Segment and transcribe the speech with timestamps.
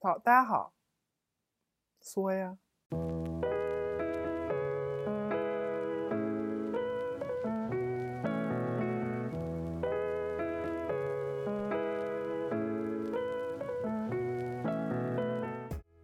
[0.00, 0.72] 好，大家好，
[2.00, 2.56] 说呀。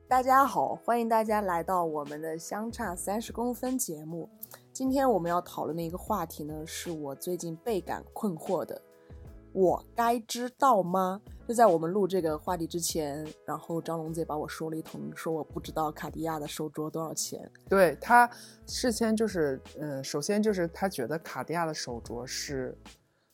[0.08, 4.28] 大家好，欢迎大家来到我们的相差三十公分节目。
[4.72, 8.82] 今天我们要讨论的一个话题呢，是我最近倍感困惑的。
[9.52, 11.20] 我该知道吗？
[11.46, 17.50] 就在我们录这个话题之前，然后张龙姐把我说了一通，说我不知道卡地亚的手镯多少钱。
[17.68, 18.28] 对他
[18.66, 22.74] 事先就是，嗯，首先就是他觉得卡地亚的手镯是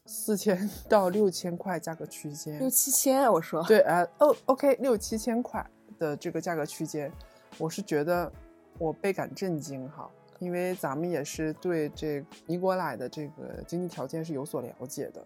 [0.07, 3.63] 四千 到六千块价格区间，六七千，我说。
[3.63, 5.65] 对，呃，哦，OK，六七千块
[5.97, 7.13] 的这个价格区间，
[7.59, 8.31] 我是觉得
[8.79, 15.25] 我倍感震惊哈，因为咱们也是对这尼泊莱的这个经济条件是有所了解的，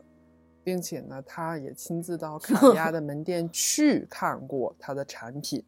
[0.64, 5.62] 并且呢，他也亲自到卡地亚的门店去看过它的产品，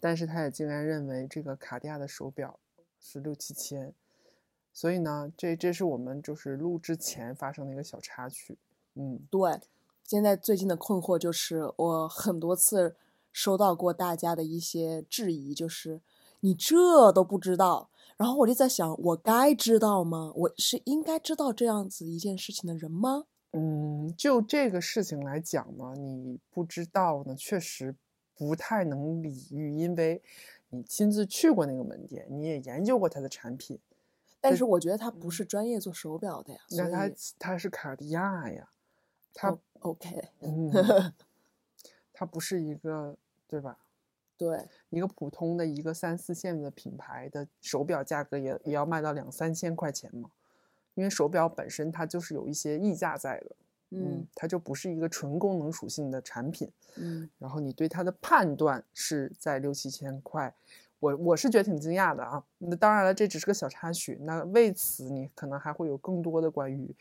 [0.00, 2.58] 但是他也竟然认为这个卡地亚的手表
[2.98, 3.94] 是六七千，
[4.72, 8.58] 所以呢，这这是我们就是录之前发生的一个小插曲，
[8.94, 9.60] 嗯，对，
[10.02, 12.96] 现在最近的困惑就是，我很多次
[13.30, 16.00] 收到过大家的一些质疑，就是
[16.40, 17.90] 你这都不知道。
[18.16, 20.32] 然后我就在想，我该知道吗？
[20.36, 23.24] 我是应该知道这样子一件事情的人吗？
[23.52, 27.94] 嗯，就这个事情来讲呢，你不知道呢，确实
[28.34, 30.22] 不太能理喻，因为
[30.70, 33.78] 你亲自去过那个门店，你也研究过它的产品，
[34.40, 36.60] 但是我觉得他不是专业做手表的呀。
[36.70, 38.68] 那它所以它是卡地亚呀，
[39.34, 40.70] 它、哦 OK，嗯，
[42.12, 43.16] 它不是一个
[43.46, 43.78] 对吧？
[44.38, 50.30] 对，一个普通的一个三四线的品牌的手表价格也也要卖到两三千块钱嘛，
[50.94, 53.56] 因为手表本身它就是有一些溢价在的，
[53.90, 56.70] 嗯它就不是一个纯功能属性的产品。
[56.96, 60.54] 嗯，然后你对它的判断是在六七千块，
[61.00, 62.44] 我我是觉得挺惊讶的啊。
[62.58, 64.18] 那当然了，这只是个小插曲。
[64.22, 66.94] 那为此你可能还会有更多的关于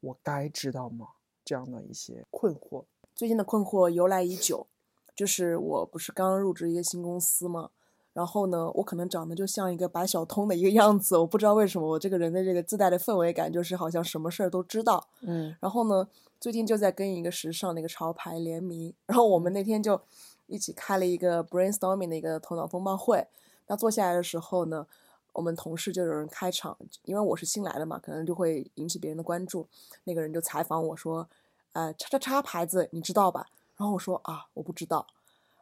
[0.00, 1.08] 我该知道吗
[1.44, 2.84] 这样的一些困惑。
[3.14, 4.66] 最近的困惑由来已久，
[5.14, 7.70] 就是我不是刚入职一个新公司嘛，
[8.16, 15.06] 然后呢，我可能长得就像一个白小通的一个样子，我不知道为什么我这个人的这个自带的氛围感就是好像什么事儿都知道。
[15.20, 16.08] 嗯然后呢，
[16.40, 20.00] 最近就在跟一个时尚的一个潮牌联名，然后我们那天就
[20.46, 23.26] 一起开了一个 brainstorming 的一个头脑风暴会。
[23.66, 24.86] 那坐下来的时候呢，
[25.34, 26.74] 我们同事就有人开场，
[27.04, 29.68] 因为我是新来的嘛，可能就会引起别人的关注。
[30.04, 31.28] 那个人就采访我说
[31.74, 35.06] ：“呃，叉叉叉牌子你知道吧？”然后我说：“啊，我不知道。”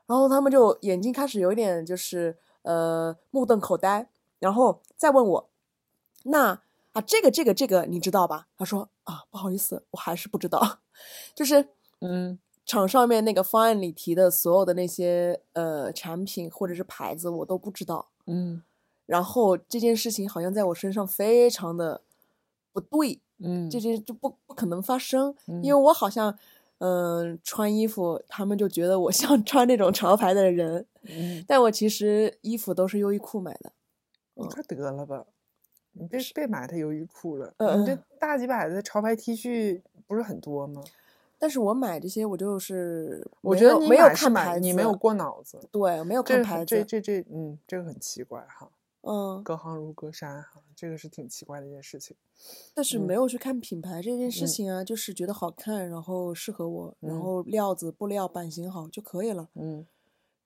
[0.07, 5.51] 然后他们就眼睛开始有一点就是呃目瞪口呆，然后再问我
[6.25, 6.61] ：“那
[6.93, 10.81] 啊这个这个这个你知道吧？”他说：“啊，不好意思，我还是不知道。
[11.35, 11.69] ”就是
[12.01, 18.09] 嗯场上面那个方案里提的所有的那些呃产品或者是牌子我都不知道。
[18.27, 18.63] 嗯
[19.07, 22.01] 然后这件事情好像在我身上非常的
[22.73, 26.39] 不对，嗯，这件就不不可能发生，因嗯为我好像
[26.87, 33.73] 嗯、穿衣服，他们就觉得我 像穿那种潮牌的人，嗯，但我其实衣服都是优衣库买的。
[34.35, 35.25] 你快得了吧，
[35.93, 40.83] 你别别买他优衣库了，嗯你这嗯大几百的潮牌 T 恤不是很多吗？
[41.39, 45.59] 但是我买这些，我就是我觉得你没有看牌子，你没有过脑子。
[45.73, 48.69] 对，没有看牌子，这这这，嗯，这个很奇怪哈。
[49.07, 52.17] 嗯，隔行如隔山哈，这个是挺奇怪的一件事情。
[52.75, 53.07] 但是嗯。
[53.07, 54.47] 没有去看品牌这件事嗯。
[54.47, 57.21] 情啊，就是觉得好看，然后适合我，然嗯。
[57.23, 59.49] 后料子、布料、版型好就可以了。
[59.55, 59.87] 嗯。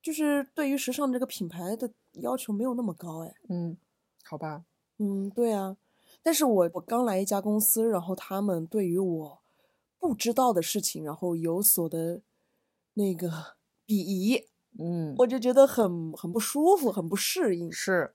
[0.02, 3.76] 就是对于时尚这个品牌的要求没有那么高，哎，嗯，
[4.24, 4.64] 好吧，
[4.98, 5.76] 嗯，对啊。
[6.22, 9.42] 但是我我刚来一家公司，然后他们对于我
[9.98, 12.22] 不知道的事情，然后有所的
[12.94, 13.28] 那个
[13.86, 14.46] 鄙夷，
[14.78, 17.70] 嗯，我就觉得很很不舒服，很不适应。
[17.70, 18.14] 是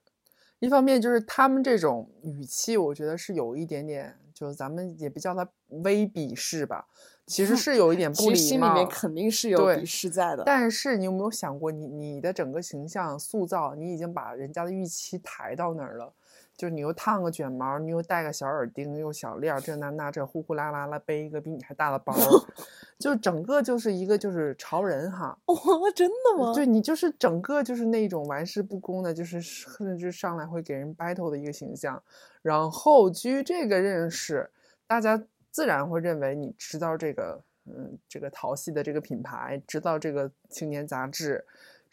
[0.64, 6.86] 一方面就是他们这种语气，我觉得是有一点点，就是咱们也别叫他微鄙视吧，
[7.26, 8.88] 其实 是有一点不礼貌心里面。
[8.88, 10.42] 肯定是有对鄙视在的。
[10.44, 16.12] 但是你有没有想过你，你的整个形象塑造，你已经把人家的预期抬到那儿了。
[16.56, 22.14] 就是你又烫个卷毛，你又戴个小耳钉，又小链儿，这那那这呼呼啦啦啦背一个比你还大的包，
[22.98, 25.36] 就整个就是一个就是潮人哈。
[25.46, 25.56] 哇，
[25.94, 26.54] 真的吗？
[26.54, 32.00] 对你就是整个就是那种玩世不恭的，就是甚至上来会给人 battle 的一个形象。
[32.40, 34.50] 然后基于这个认识，
[34.86, 35.20] 大家
[35.50, 41.44] 自然会认为你知道这个，嗯，这个淘系的这个品牌，知道这个青年杂志，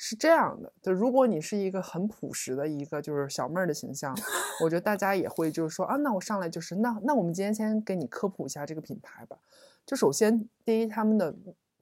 [0.03, 0.73] 是这样的。
[0.81, 4.17] 就如果你是一个很朴实的一个就是小妹儿的形象，
[4.63, 9.37] 我觉得大家也会就是说啊，那我上来就是那那我们今天先给你科普一下这个品牌吧。
[9.85, 11.31] 就首先第一，他们的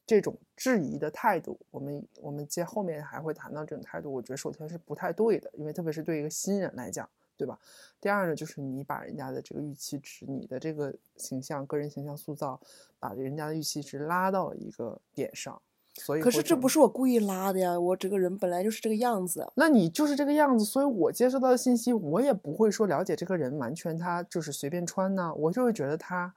[0.05, 7.57] 这种质疑的态度，我们我们接后面还会谈到这种态度，我觉得首先是不太对的，因为特别是对一个新人来讲，对吧？
[8.01, 12.59] 第二呢，就是你把人家的这个预期值，你的这个形象、个人形象塑造，
[12.99, 15.61] 把人家的预期值拉到了一个点上，
[15.99, 19.45] 所以可是这不是我故意拉的呀，我这个人本来就是这个样子。
[19.55, 26.33] 那你就是这个样子，所以我接收到的信息，我也不会说了解这个人完全他就是随便穿呢，我就会觉得他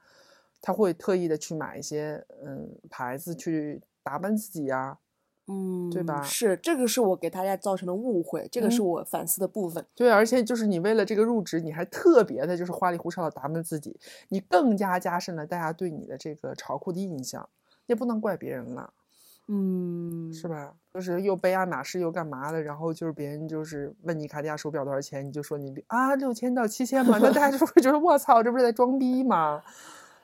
[0.61, 4.97] 他会特意的去买一些嗯牌子去打扮自己呀、
[5.47, 9.85] 嗯，对吧是这个是我给大家造成的误会，这个是嗯我反思的部分。
[9.95, 13.97] 对，而且就是你为了这个入职，你还特别的就是花里胡哨的打扮自己，
[14.29, 17.47] 你更加加深了大家对你的这个潮酷的印象，
[17.85, 18.93] 也不能怪别人了，
[19.47, 20.73] 嗯，是吧？
[20.93, 29.61] 就是又背爱马仕又干嘛的，然后就是别人就是问你卡地亚手表多少钱，你就说你啊六千到七千嘛，那大家就会觉得我操，这不是在装逼吗？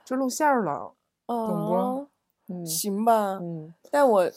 [0.05, 0.93] 就露馅儿了，
[1.27, 2.07] 懂不啊，
[2.47, 4.31] 嗯行吧，嗯但我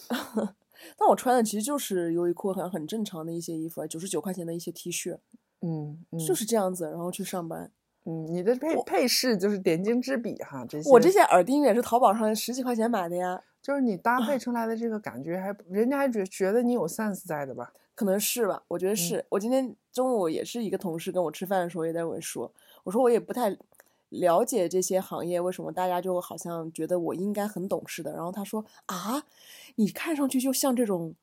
[0.96, 5.17] 但我穿的其实就是优衣库很很正常的一些衣服，九十九块钱的一些 T 恤，
[5.61, 7.70] 嗯嗯，就是这样子，然后去上班。
[8.05, 17.73] 嗯，你的配配饰就是点睛之笔哈，这些我这些耳钉也是淘宝上十几块钱买的呀，就是你搭配出来的这个感觉还，人家还觉觉得你有 sense 在的吧？
[17.94, 19.25] 可能是吧，我觉得是。
[19.29, 23.56] 我今天中午也是一个同事跟我吃饭的时候也在跟我说，我说我也不太
[24.09, 28.12] 了解这些行业，为什么大家就好像觉得我应该很懂似的。
[28.12, 29.25] 然后他说啊，
[29.76, 31.15] 你看上去就像这种。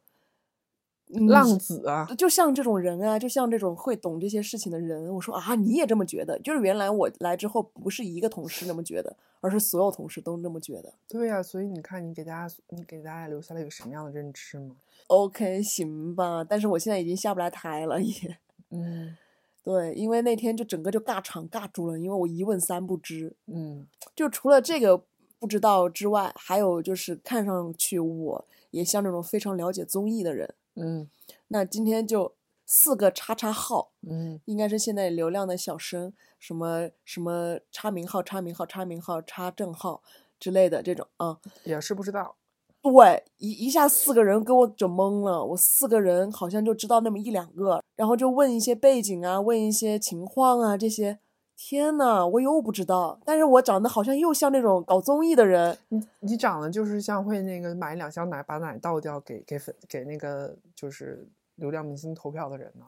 [1.11, 6.37] 嗯浪子啊，就像这种人啊，就像这种会懂这些事情的人，我说啊，你也这么觉得？
[6.39, 10.93] 就是原来我来之后，不是一个同事那么觉得，而是所有同事都那么觉得。
[11.07, 14.75] 对呀、所以你看，你给大家，你给大家留下了一个什么样的认知吗
[15.07, 18.37] ？OK，行吧，但是我现在已经下不来台了，也
[18.69, 19.17] 嗯
[19.63, 25.03] 对，因为那天就整个就尬场尬住了，因为我一问三不知，嗯就除了这个
[25.39, 30.53] 不知道之外，还有就是看上去我也像那种非常了解综艺的人。
[30.81, 31.09] 嗯
[31.49, 32.33] 那今天就
[32.65, 40.01] 四个叉叉号，嗯应该是现在流量的小生，什么什么叉名号、叉名号、叉名号、叉正号
[40.39, 41.39] 之类的这种啊。
[41.63, 42.35] 也是不知道。
[42.81, 51.19] 对，一一下四个人给我整懵了，我四个人好像就知道那么一两个，然后就问一些背景啊，问一些情况啊这些。
[51.61, 62.85] 天呐，我又不知道，但是我长得好像又像那种搞综艺的人，你你长得就是像会那个买两箱奶把奶倒掉给给粉给那个就是流量明星投票的人呢。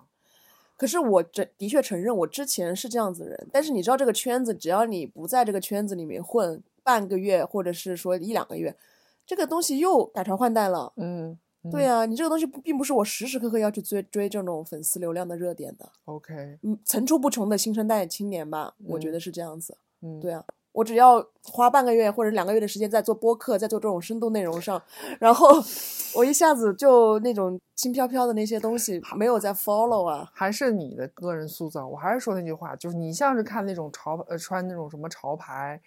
[0.78, 3.48] 可是我这的确承认，我之前是这样子的人。
[3.52, 8.74] 但是你知道，这个圈子，只要你不在这个圈子里面混半个月，或者是说一两个月，
[9.26, 10.94] 这个东西又改朝换代了。
[10.96, 11.38] 嗯，
[11.70, 15.88] 对啊，你这个东西不并不是我时时刻刻要去追追这种粉丝流量的热点的。
[16.06, 19.78] ，OK，嗯，层出不穷的新生代青年吧，我觉嗯得是这样子。
[20.02, 24.82] 嗯，对啊，我只要花半个月或者两个月的时间在做播客，在做这种深度内容上，
[25.20, 25.50] 然后
[26.16, 30.28] 我一下子就那种轻飘飘的那些东西没有在 follow 啊。
[30.34, 31.88] 还是你的个人塑造。
[31.88, 35.80] 我还是说那句话，就是你像是看那种潮呃穿那种什么潮牌，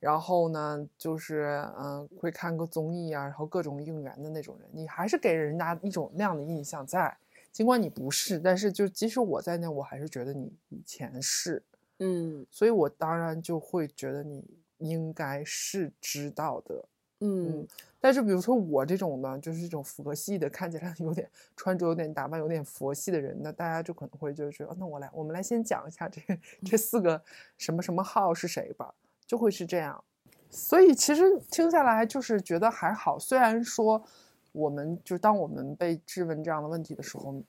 [0.00, 7.16] 然后呢就是嗯、呃会看个综艺啊，然后各种应援的那种人，你还是给人家一种那样的印象在。
[7.50, 11.60] 尽管你不是，但是就即使我在那，我还是觉得你以前是，
[11.98, 14.44] 嗯所以我当然就会觉得你
[14.76, 16.84] 应该是知道的。
[17.20, 17.66] 嗯
[18.00, 26.20] 但是比如说我这种呢，就是这种佛系的，看起来有点穿着有点打扮有点佛系的人，那大家就可能会就是说，哦那我来，我们来先讲一下这
[26.64, 27.20] 这四个
[27.56, 28.94] 什么什么号是谁吧，
[29.28, 30.02] 就会是这样。
[30.50, 34.02] 所以其实听下来就是觉得还好，虽然说
[34.50, 37.40] 我们就当我们被质问这样的问题的时候，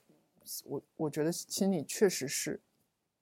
[0.66, 2.60] 我我觉得心里确实是，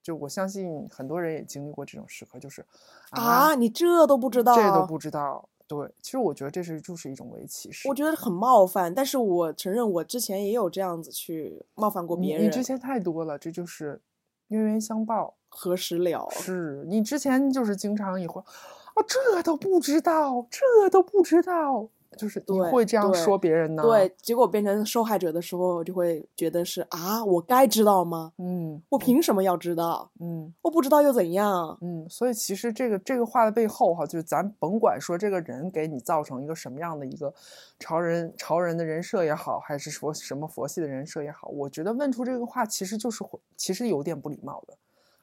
[0.02, 2.66] 就我相信很多人也经历过这种时刻，就是
[3.10, 5.48] 啊，你这都不知道，这都不知道。
[5.68, 7.86] 对，其实我觉得这是就是一种微歧视。
[7.88, 8.92] 我觉得很冒犯。
[8.92, 12.46] 但是我承认，我之前也有这样子去冒犯过你别人。
[12.46, 14.00] 你之前太多了，这就是
[14.48, 15.36] 冤冤相报。
[15.48, 16.28] 何时了？
[16.30, 23.82] 是你之前就是经常也会，啊，这都不知道，这都不知道，就是你会这样说别人呢？
[23.82, 28.32] 对，，结果变成受害者的时候，就会觉得是啊，我该知道吗？
[28.38, 30.10] 嗯我凭什么要知道？
[30.20, 31.78] 嗯我不知道又怎样？
[31.80, 37.32] 嗯，所以其实这个这个话的背后哈，就是咱甭管说这个人给你造成一个什么样的一个
[37.78, 44.74] 潮人潮人的人设也好，还是说什么佛系的人设也好，我觉得问出这个话其实就是会其实有点不礼貌的。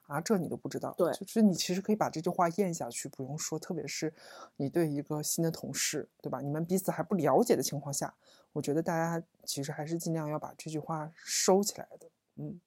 [0.08, 3.58] 啊，这你都不知道，对就是你其实可以把这句话咽下去，不用说。
[3.58, 4.14] 特别是
[4.58, 6.42] 你对一个新的同事，对吧？
[6.42, 8.14] 你们彼此还不了解的情况下，
[8.54, 12.60] 我觉得大家其实还是尽量要把这句话收起来的，嗯，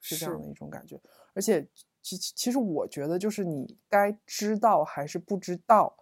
[0.00, 0.98] 是这样的一种感觉。
[1.34, 1.66] 而且，
[2.02, 5.94] 其其其实我觉得，就是你该知道还是不知道，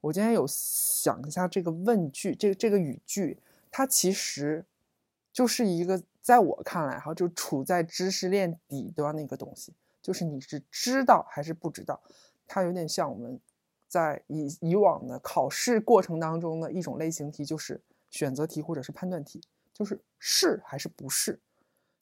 [0.00, 3.38] 我今天有想一下这个问句，这个这个语句，
[3.70, 4.64] 它其实
[5.32, 12.00] 就是一个在我看来哈，就处在知识链底端的一个东西，就是你是知道还是不知道，
[12.46, 13.40] 它有点像我们
[13.88, 19.42] 在以以往的考试过程当中的一种类型题，就是选择题或者是判断题，
[19.74, 21.40] 就是是还是不是。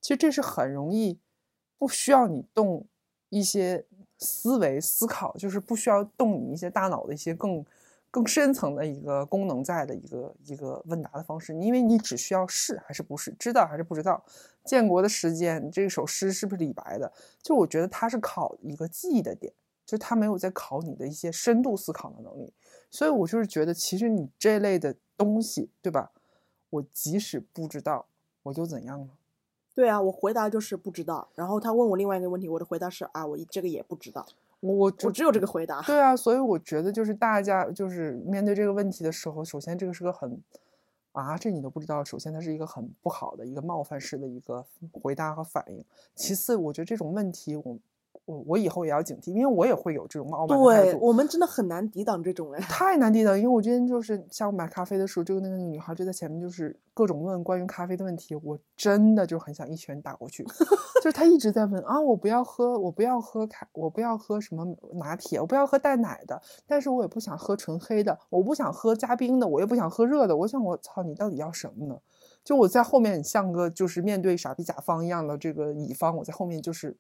[0.00, 1.19] 其实这是很容易，
[1.79, 2.87] 不需要你动
[3.31, 3.85] 一些
[4.19, 7.65] 思维思考，就是不需要动你一些大脑的一些更
[8.11, 14.23] 更深层的一个功能在的一个一个问答的方式，因为你只需要是还是不是，知道还是不知道。
[14.64, 17.12] 建国的时间，这首诗是不是李白的？
[17.43, 19.52] 就我觉得他是考一个记忆的点，
[19.87, 22.52] 就他没有在考你的一些深度思考的能力。
[22.90, 26.11] 所以我就是觉得，其实你这类的东西，对吧？
[26.69, 28.07] 我即使不知道，
[28.43, 29.11] 我又怎样呢？
[29.75, 31.29] 对啊，我回答就是不知道。
[31.35, 34.26] 然后他问我另外一个问题，我的回答是啊，我这个也不知道。
[34.61, 35.83] 我我我只有这个回答。
[35.83, 40.40] 对啊，所以我觉得就是大家就是面对这个问题的时候，首先这个是个很
[41.12, 42.05] 啊，这你都不知道。
[42.05, 45.85] 首先它是一个很不好的一个冒犯式的一个回答和反应。
[46.14, 47.79] 其次，我觉得这种问题我。
[48.25, 53.37] 我我以后也要警惕，因为我也会有这种冒犯对我们真的很难抵挡这种人， 太难抵挡。
[53.37, 60.45] 因为我今天就是下午买咖啡的时候，就那个女孩就在前面，就是各种问关于咖啡的问题，我真的就很想一拳打过去。
[61.02, 64.64] 就是她一直在问啊，我不要喝，我不要喝咖，我不要喝什么
[64.95, 70.37] 拿铁，我不要喝带奶的，但是我也不想喝纯黑的，我不想喝加冰的，我也不想喝热的。
[70.37, 71.99] 我想我操，你到底要什么呢？
[72.45, 76.97] 就我在后面像个就是面对傻逼甲方一样的这个乙方，我在后面就是。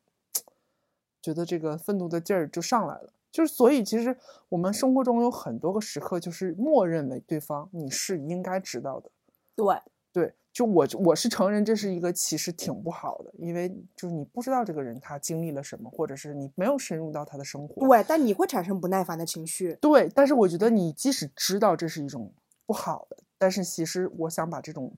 [1.22, 4.16] 觉得这个愤怒的劲儿就上来了，就是所以其实
[4.48, 9.10] 我们生活中有很多个时刻，就是默认为对方你是应该知道的。
[9.54, 9.76] 对
[10.12, 17.86] 对，就我我是承认这是一个其实挺不好的，因为就是你不知道这个人他经历了什么，或者是你没有深入到他的生活。
[17.86, 19.78] 对，但你会产生不耐烦的情绪。
[19.80, 22.32] 对，但是我觉得你即使知道这是一种
[22.66, 24.92] 不好的，但是其实我想把这种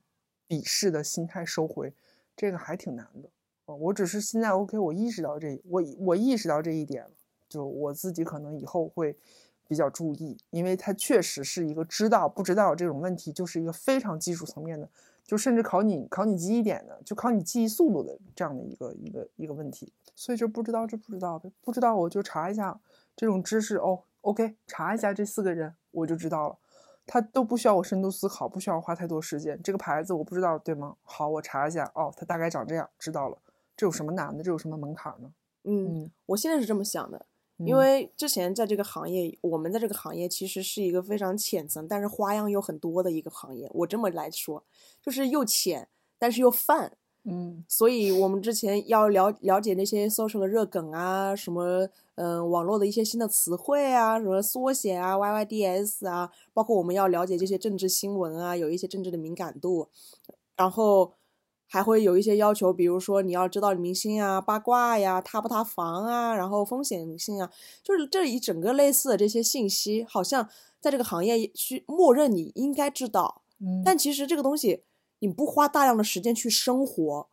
[0.49, 1.93] 鄙视的心态收回，
[2.35, 3.29] 这个还挺难的。
[3.77, 7.11] 我只是现在 OK，我意识到这，我我意识到这一点了，
[7.49, 9.17] 就我自己可能以后会
[9.67, 14.89] 比较注意，因为它确实是一个知道不知道这种问题，就是一个非常技术层面的，
[15.25, 19.93] 就甚至考你考你记忆点的，就考你记忆速度的这样的一个一个一个问题。
[20.15, 22.79] 所以就不知道就不知道呗，不知道我就查一下
[23.17, 26.57] 这种知识哦，OK，查一下这四个人我就知道了。
[27.05, 29.61] 他都不需要我深度思考，不需要花太多时间。
[29.61, 30.95] 这个牌子我不知道对吗？
[31.03, 33.39] 好，我查一下哦，它大概长这样，知道了。
[33.77, 34.45] 这有什么难的？
[34.45, 35.33] 这有什么门槛呢？
[35.65, 37.25] 嗯，我现在是这么想的，
[37.59, 43.71] 因为之前在这个行业，我们在这个行业其实是一个非常浅层，但是花样又很多的一个行业。
[43.73, 44.65] 我这么来说，
[45.01, 45.89] 就是又浅，
[46.19, 46.97] 但是又泛。
[47.23, 59.89] 嗯，所以我们之前要了了解那些 social 的热梗啊，什么嗯网络的一些新的词汇啊，什么缩写啊，YYDS 啊，包括我们要了解这些政治新闻啊，有一些政治的敏感度，
[60.57, 61.13] 然后。
[61.73, 67.51] 还会有一些要求，比如说你要知道明星啊、八卦呀、塌不塌房啊，然后风险性啊，
[67.83, 70.47] 就是这一整个类似的这些信息，好像
[70.79, 73.41] 在这个行业去默认你应该知道。
[73.59, 74.83] 嗯，但其实这个东西
[75.21, 77.29] 你不花大量的时间去生活，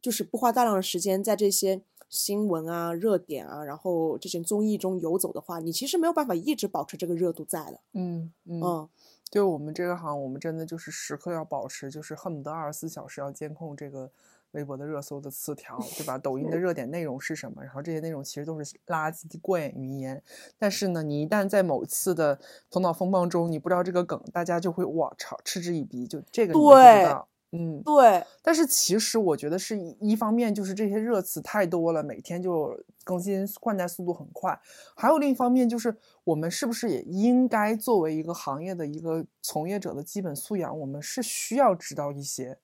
[0.00, 7.80] 就是不花大量的时间在这些新闻啊、热点啊，然后这些综艺中游走的话，你其实没有办法一直保持这个热度在的。
[7.92, 8.88] 嗯嗯。
[9.32, 14.10] 就我们这个行，我们真的就是时刻要保持，就是恨不得二十四小时要监控这个
[14.50, 16.18] 微博的热搜的词条，对吧？
[16.18, 17.64] 抖音的 热点内容是什么？
[17.64, 20.22] 然后这些内容其实都是垃圾，过眼云烟。
[20.58, 22.38] 但是呢，你一旦在某次的
[22.70, 27.26] 头脑风暴中，你不知道这个梗，大家就会哇操嗤之以鼻，就这个你不知道。
[27.52, 28.24] 嗯，对。
[28.42, 34.52] 但是其实我觉得是一方面，就是这些热词太多了，每天就更新换代速度很快；
[34.96, 35.94] 还有另一方面，就是
[36.24, 42.58] 我们是不是也应该作为一个行业的一个从业者的基本素养，我们是需要知道一些。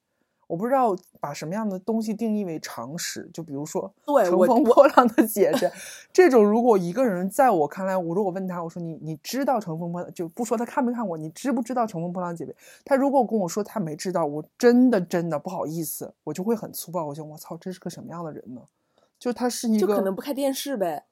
[0.49, 3.93] 我不知道把什么样的东西定义为常识，就比如说
[4.25, 5.71] 乘风破浪的姐姐
[6.13, 12.57] 这种，如果一个人在我看来，我如果问他，我说你你知道乘风破浪，就不说他看没看过，你知不知道乘风破浪姐姐？
[12.85, 18.63] 他如果跟我说他没知道，我真的真的不好意思，我就会很粗暴，我想我操，这是个什么样的人呢？
[19.19, 21.05] 就他是一个，就可能不看电视呗，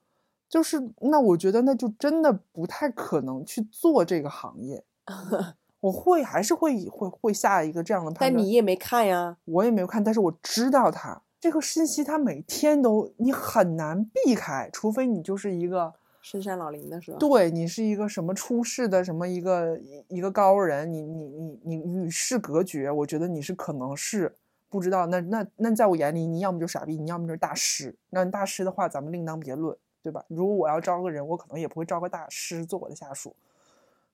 [0.49, 4.83] 就是那我觉得那就真的不太可能去做这个行业。
[5.81, 15.93] 我会还是会会会下一个这样的判断，但你也没看呀，我也没有看，但是我知道他这个信息，他每天都你很难避开，除非你就是一个
[16.23, 17.19] 深山老林的是吧？
[17.19, 19.79] 对你是一个什么出世的什么一个
[20.09, 24.35] 一个高人，你你你你与世隔绝，我觉得你是可能是
[24.69, 25.07] 不知道。
[25.07, 27.95] 那那那在我眼里，你要么就傻逼，你要么就是大师。
[28.11, 30.25] 那大师的话，咱们另当别论，对吧？
[30.29, 33.37] 如果我要招个人，我可能也不会招个大师做我的下属。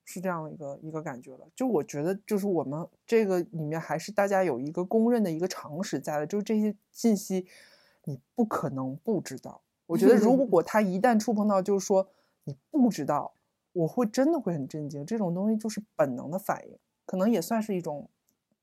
[0.05, 1.47] 是这样的一个一个感觉了。
[1.55, 7.45] 就我觉得，就是我们这个里面还是大家有一个公认的一个常识在的，就是这些信息
[8.03, 9.61] 你不可能不知道。
[9.85, 12.07] 我觉得如果他一旦触碰到，就是说
[12.43, 13.33] 你不知道，
[13.71, 15.05] 我会真的会很震惊。
[15.05, 18.09] 这种东西就是本能的反应，可能也算是一种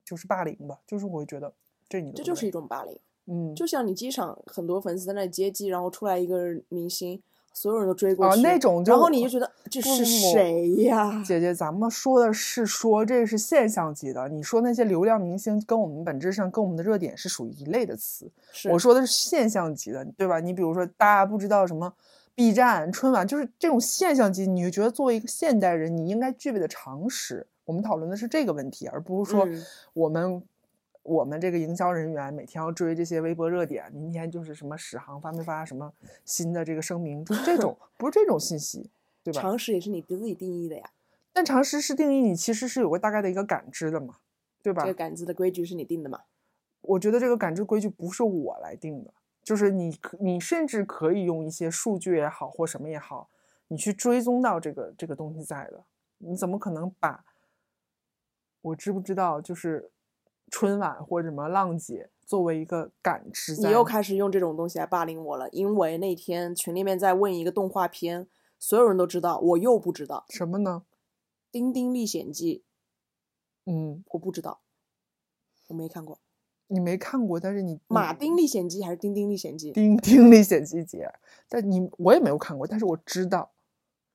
[0.04, 0.80] 就是霸凌吧。
[0.86, 1.52] 就是我会觉得
[1.88, 2.98] 这你这就是一种霸凌。
[3.26, 7.22] 嗯，就像你机场很多粉丝在那接机，然后出来一个明星。
[7.52, 11.22] 所有人都追过去，那种，然后你就觉得这是谁呀？
[11.26, 14.28] 姐姐，咱们说的是说这是现象级的。
[14.28, 18.30] 你说那些流量明星跟我们本质上跟我们的热点是属于一类的词。
[18.70, 20.40] 我说的是现象级的，对吧？
[20.40, 21.92] 你比如说大家不知道什么
[22.34, 27.46] B 站、春晚，就是这种现象级，你就觉得作为一个现代人，你应该具备的常识。
[27.64, 29.46] 我们讨论的是这个问题，而不是说
[29.92, 30.42] 我们。
[31.10, 35.92] 我们这个营销人员每天要追这些微博热点，明天就是什么史航发没发什么
[36.24, 38.88] 新的这个声明，就是这种 不是这种信息，
[39.24, 39.40] 对吧？
[39.40, 40.92] 常识也是你自己定义的呀。
[41.32, 44.18] 但常识是定义你其实是有个大概的一个感知的嘛，
[44.62, 44.82] 对吧？
[44.82, 46.20] 这个感知的规矩是你定的嘛？
[46.82, 49.12] 我觉得这个感知规矩不是我来定的，
[49.42, 53.28] 就是你你甚至可以用一些数据也好或什么也好，
[53.66, 55.82] 你去追踪到这个这个东西在的。
[56.18, 57.24] 你怎么可能把
[58.60, 59.90] 我知不知道就是？
[60.50, 65.48] 春晚或者什么浪姐作为一个感知，你又开始用这种东西来霸凌我了。
[65.50, 68.28] 因为那天群里面在问一个动画片，
[68.58, 70.82] 所有人都知道，我又不知道什么呢？
[71.50, 72.64] 《丁丁历险记》。
[73.70, 74.60] 嗯，我不知道，
[75.68, 76.18] 我没看过。
[76.68, 79.68] 你没看过，但是你《马丁历险记》还是《丁丁历险记》？
[79.74, 81.12] 《丁丁历险记》姐，
[81.48, 83.50] 但你我也没有看过，但是我知道，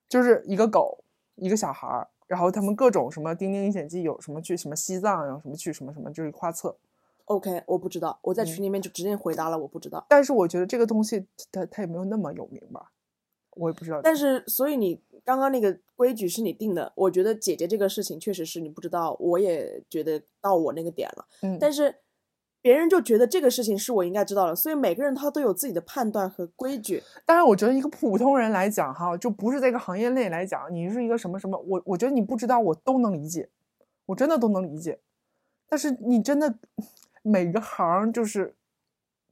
[0.08, 2.08] 就是一个狗，一个小孩儿。
[2.26, 6.76] 然后他们各种什么《丁丁历险记》有什么去什么西藏，然后什么去什么什么，就是画册。
[7.26, 10.04] OK，我不知道，我在群里面就直接回答了，我不知道。
[10.08, 12.92] 但是我觉得这个东西它它也没有那么有名吧，
[13.54, 14.00] 我也不知道。
[14.02, 21.26] 但是所以你刚刚那个规矩是你定的，我觉得姐姐这个事情确实是你不知道，我也觉得到我那个点了。
[21.42, 21.94] 嗯，但是。
[22.66, 27.00] 别人就觉得这个事情是我应该知道的，所以每个人他都有自己的判断和规矩。
[27.24, 33.48] 当然，我觉得一个普通人来讲，哈，就不是在一个行业内来讲，你是一个什么什么，我我觉得你不知道，我都能理解，
[34.06, 34.98] 我真的都能理解。
[35.68, 36.58] 但是你真的
[37.22, 38.56] 每个行就是。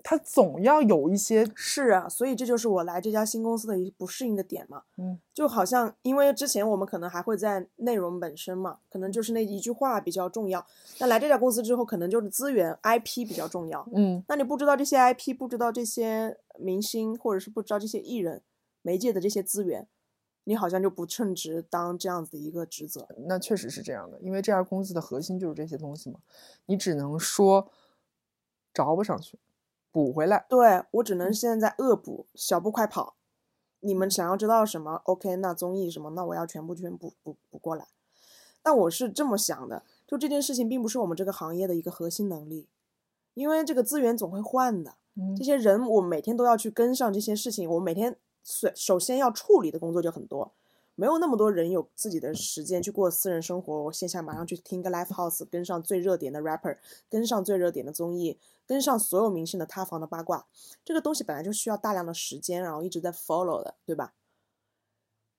[0.06, 4.82] 他总要有一些是啊，所以这就是我来这家新公司的一不适应的点嘛。
[4.98, 10.64] 嗯，就好像因为之前我们可能还会在内容本身嘛，可能就是那一句话比较重要。
[10.98, 13.88] 那来这家公司之后，可能就是资源 IP 比较重要。
[13.94, 18.42] 嗯，那你不知道这些 IP，不知道这些明星，或者是不知道这些艺人
[18.82, 19.88] 媒介的这些资源，
[20.44, 23.08] 你好像就不称职当这样子的一个职责。
[23.26, 26.20] 那确实是这样的，因为这家公司的核心就是这些东西嘛，
[26.66, 27.70] 你只能说
[28.74, 29.38] 着不上去。
[29.94, 33.14] 补回来，对我只能现在恶补，小步快跑。
[33.78, 37.86] 你们想要知道什么？OK，那综艺什么，那我要全部全补补补过来。
[38.60, 42.66] 但我是这么想的，就这件事情并不是我们这个行业的一个核心能力，
[43.34, 44.96] 因为这个资源总会换的，
[45.36, 50.52] 这些人我每天都要去跟上这些事情，我每天首首先要处理的工作就很多。
[50.94, 56.78] 没有那么多人有自己的时间去过私人生活，我线下马上去听个 live house，跟上最热点的 rapper，
[57.10, 60.46] 跟上最热点的综艺，跟上所有明星的塌房的八卦，
[60.84, 64.14] 这个东西本来就需要大量的时间，然后一直在 follow 的，对吧？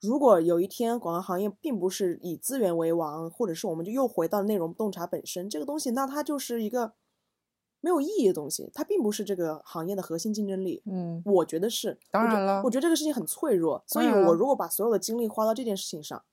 [0.01, 6.93] 如果有一天广告行业并不是以资源为王，或者是我们就又回到内容洞察本身这个东西，那它就是一个。
[7.85, 10.81] 没有意义的东西，它并不是这个行业的核心竞争力。
[10.87, 11.99] 嗯，我觉得是。
[12.09, 16.23] 当然了，我觉得这个事情很脆弱，所以我如果把所有的精力花到这件事情上，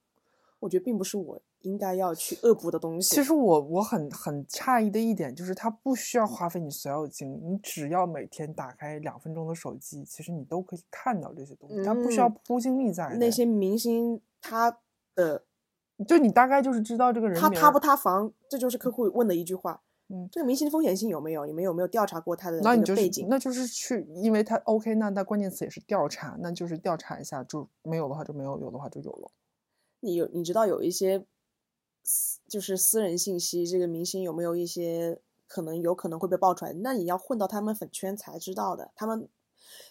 [0.60, 3.14] 我觉得并不是我应该要去恶补的东西。
[3.14, 13.14] 其实我我很很诧异的一点就是，它不需要花费你所有精力，你只要每天打开两分钟的手机，其实你都可以看到这些东西，它不需要铺精力在。
[13.20, 14.78] 那些明星他
[15.14, 15.44] 的，
[16.08, 19.82] 就你大概就是知道这个人他塌不塌房，这就是客户问的一句话。
[20.12, 21.46] 嗯，这个明星的风险性有没有？
[21.46, 23.26] 你们有没有调查过他的那个背景？
[23.30, 29.30] 那就是去，因为他 OK，那他关键词也是调查，那就是调查一下，就没有的话就没有，有的话就有了。
[30.00, 31.24] 你有你知道有一些
[32.02, 36.74] 私就是私人信息，这个明星有没有一些可能有可能会被爆出来？
[36.74, 38.90] 那你要混到他们粉圈才知道的。
[38.94, 39.26] 他们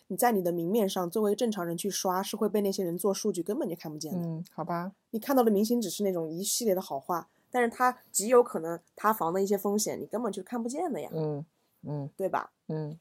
[0.07, 4.19] 你在你的明面上作为正常人去刷，是会被那些人做数据根本就看不见的。
[4.19, 4.91] 嗯，好吧。
[5.10, 7.29] 你看到的明星只是那种一系列的好话。
[7.52, 11.10] 但是它极有可能塌房的一些风险，你根本就看不见的呀。
[11.14, 11.46] 嗯
[11.84, 12.52] 嗯，对吧？
[12.68, 12.98] 嗯，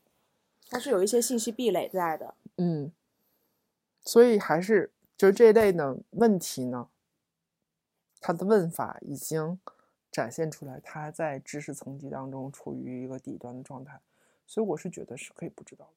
[0.69, 2.35] 它是有一些信息壁垒在的。
[2.57, 2.93] 嗯，
[4.05, 6.89] 所以还是就这类的问题呢，
[8.21, 9.59] 它的问法已经
[10.11, 14.01] 展现出来，它在知识层级当中处于一个底端的状态。
[14.47, 15.93] 所以我是觉得是可以不知道的，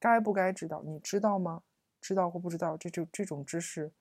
[0.00, 0.82] 该不该知道？
[0.84, 1.62] 你知道吗？
[2.00, 3.92] 知道或不知道，这就这种知识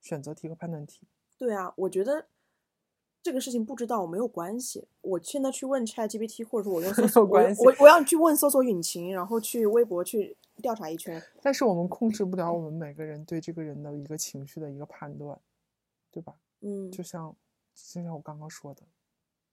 [0.00, 1.00] 选择题和判断题。
[1.38, 2.26] 对啊，我觉得
[3.24, 4.86] 这个事情不知道我没有关系。
[5.00, 11.20] 我现在去问 ChatGPT，或者说我用 搜索，我关系我我要去问搜索引擎，然后去微博去调查一圈。
[11.40, 15.40] 但是我们控制不了我们每个人对这个人的一个情绪的一个判断，
[16.12, 16.34] 对吧？
[16.60, 17.34] 嗯，就像
[17.74, 18.82] 就像我刚刚说的，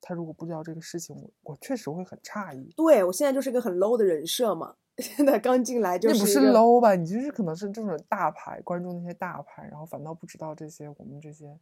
[0.02, 2.74] 他如果不知道这个事情，我我确实会很诧异。
[2.76, 4.76] 对我现在就是一个很 low 的人设嘛。
[5.00, 6.94] 现在刚进来就那不是 low 吧？
[6.94, 11.58] 你就是可能是这种大牌，关注那些大牌，然后反倒不知道这些我们这些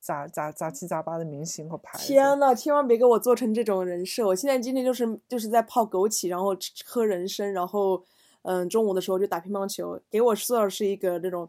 [0.00, 2.06] 杂杂杂七杂八的明星和牌子。
[2.06, 4.26] 天呐，千万别给我做成这种人设！
[4.26, 8.02] 我现在今天就是就是在泡枸杞，然后吃喝人参，然后
[8.42, 11.48] 嗯，中午的时候就打乒乓球，给我塑造的是一个这种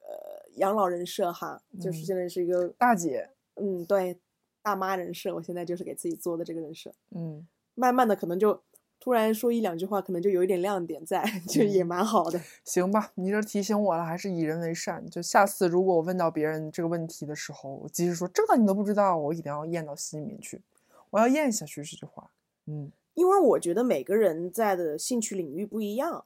[0.00, 4.18] 呃养老人设哈，就是嗯现在是一个大姐，嗯对
[4.62, 8.60] 大妈人设，我现在就是给自己做的这个人设，嗯，慢慢的可能就
[9.00, 12.38] 突然说一两句话，可能就有一点亮点在， 就也嗯蛮好的。
[12.64, 15.04] 行吧，你这提醒我了，还是以人为善。
[15.08, 20.60] 就下次如果我问到别人这个问题的时候，我即使说这个你都不知道，我一定要咽到心里面去，
[21.08, 22.30] 我要咽下去这句话。
[22.66, 26.24] 嗯因为我觉得每个人在的兴趣领域不一样，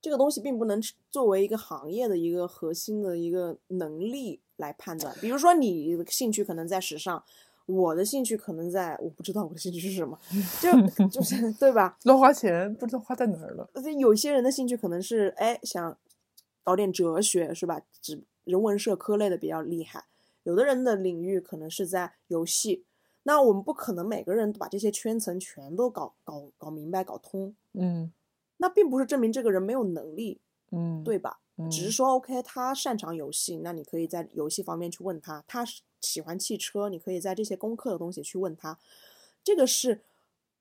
[0.00, 5.14] 这个东西并不能作为一个行业的一个核心的一个能力来判断。
[5.20, 7.24] 比如说，你兴趣可能在时尚，
[7.70, 10.18] 我的兴趣可能在我不知道我的兴趣是什么，
[10.60, 11.96] 就就 是对吧？
[12.04, 13.68] 乱花钱不知道花在哪儿了。
[13.98, 15.96] 有些人的兴趣可能是哎想
[16.62, 17.80] 搞点哲学是吧？
[18.00, 20.04] 只人文社科类的比较厉害，
[20.44, 22.84] 有的人的领域可能是在游戏。
[23.24, 28.10] 那我们不可能每个人都把这些圈层全都搞搞搞明白、搞通，嗯
[28.56, 30.40] 那并不是证明这个人没有能力，
[30.72, 31.38] 嗯，对吧？
[31.68, 35.64] 只是嗯说 OK，他擅长游戏，那你可以在游戏方面去问他；他
[36.00, 38.78] 喜欢汽车，你可以在这些功课的东西去问他。
[39.42, 40.02] 这个是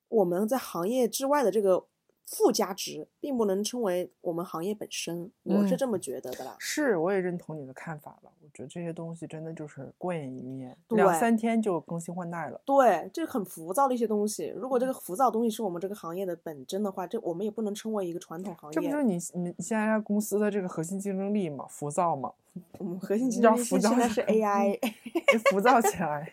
[0.08, 1.86] 我们在行业之外的这个
[2.30, 5.32] 附加值，并不能称为我们行业本身。
[5.42, 6.56] 我是嗯这么觉得的啦。
[6.60, 8.32] 是，我也认同你的看法了。
[8.44, 12.62] 我觉得这些东西真的就是过眼云烟，两三天就更新换代了。
[12.64, 14.54] 对，这很浮躁的一些东西。
[14.56, 18.76] 如果这个浮躁东西是我们这个行业的本真的话，这我们也不能称为一个传统行业。
[18.76, 21.66] 这不是你你现在公司的这个核心竞争力吗？
[21.68, 22.32] 浮躁嘛，
[22.78, 24.80] 我们核心竞要争力现在是 AI。
[25.50, 26.32] 浮躁起来。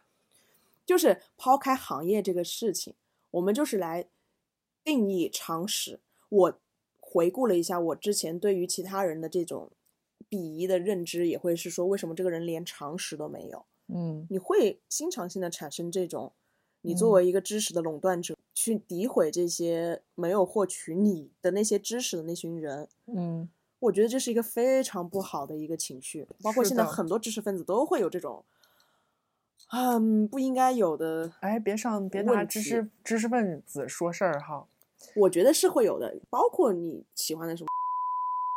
[0.84, 2.94] 就是抛开行业这个事情，
[3.32, 4.04] 我们就是来
[4.86, 5.98] 定义常识。
[6.28, 6.60] 我
[7.00, 9.72] 回顾了一下我之前对于其他人的这种
[10.30, 13.66] 鄙夷的认知，也会是说，为什么这个人连常识都没有？
[13.88, 16.32] 嗯你会经常性的产生这种，
[16.82, 22.88] 你作嗯为一个知识的垄断者，去诋毁这些没有获取你的那些知识的那群人。
[23.06, 23.48] 嗯
[23.80, 28.44] 我觉得这是一个非常不好的一个情绪，包括现在很多知识分子都会有这种，
[29.70, 34.66] 嗯，不应该有的哎，别上别拿知识知识分子说事儿哈。
[35.16, 37.68] 我觉得是会有的，包括你喜欢的什么，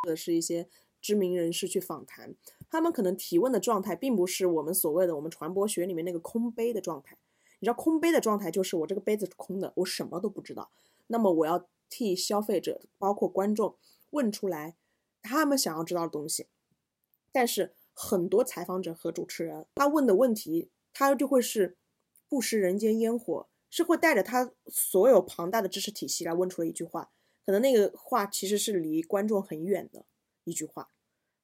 [0.04, 0.68] 或者是一些
[1.02, 2.36] 知名人士去访谈，
[2.70, 7.18] 他们可能提问的状态并不是我们所谓的我们传播学里面那个空杯的状态。
[7.60, 10.70] 你知道空杯的状态就是我这个杯子是空的，我什么都不知道。
[11.08, 13.76] 那么我要替消费者，包括观众
[14.12, 14.78] 问出来
[15.22, 16.48] 他们想要知道的东西。
[17.32, 21.76] 但是很多采访者和主持人，他问的问题，他就会是
[22.30, 27.12] 不食人间烟火，是会带着他所有庞大的知识体系来问出了一句话，
[27.46, 30.06] 可能那个话其实是离观众很远的
[30.44, 30.90] 一句话，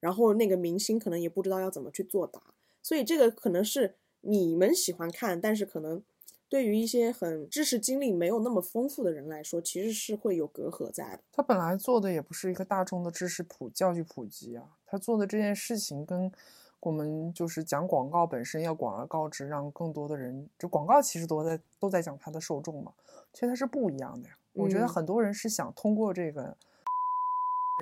[0.00, 2.40] 然后那个明星可能也不知道要怎么去作答，
[2.82, 6.02] 所以这个可能是你们喜欢看，但是可能
[6.48, 11.22] 对于一些很知识经历没有那么丰富的人来说，其实是会有隔阂在的。
[11.32, 16.30] 他本来做的也不是一个大众的知识普教育普及啊，他做的这件事情跟
[16.86, 22.94] 我们就是讲广告本身要广而告之，让更多的人，就广告其实都在都在讲它的受众嘛，
[23.32, 24.38] 其实它是不一样的呀。
[24.52, 26.56] 我觉得嗯很多人是想通过这个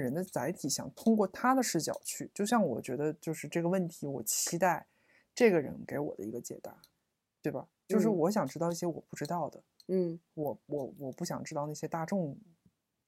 [0.00, 4.86] 人的载体，想通过他的视角去，就像我觉得就是这个问题，我期待
[5.34, 6.74] 这个人给我的一个解答，
[7.42, 7.68] 对吧？
[7.86, 9.62] 就是嗯我想知道一些我不知道的。
[9.88, 12.34] 嗯，我我我不想知道那些大众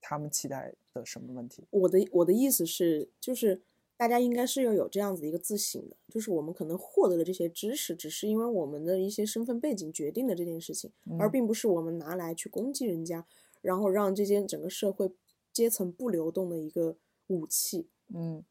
[0.02, 1.66] 他们期待的什么问题。
[1.70, 3.62] 我的我的意思是，就是
[3.96, 13.26] 大家应该是要有这样子一个自省的，就是我们可能获得的这些知识，只是因为我们的一些身份背景决定的这件事情，而嗯并不是我们拿来去攻击人家，
[13.62, 15.10] 然后让这些整个社会
[15.52, 17.88] 阶层不流动的一个武器。
[18.14, 18.44] 嗯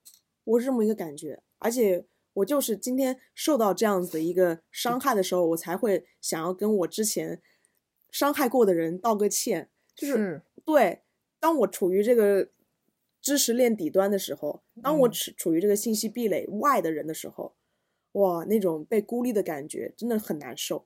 [0.46, 7.42] 我是这么一个感觉，而且我就是今天受到这样子的一个伤害的时候，我才会想要跟我之前
[8.10, 9.70] 伤害过的人道个歉。
[9.96, 11.04] 就是是对，
[11.40, 12.50] 当我处于这个
[13.26, 17.56] 知识链底端的时候，当我嗯处处于这个信息壁垒外的人的时候，
[18.12, 20.86] 哇，那种被孤立的感觉真的很难受。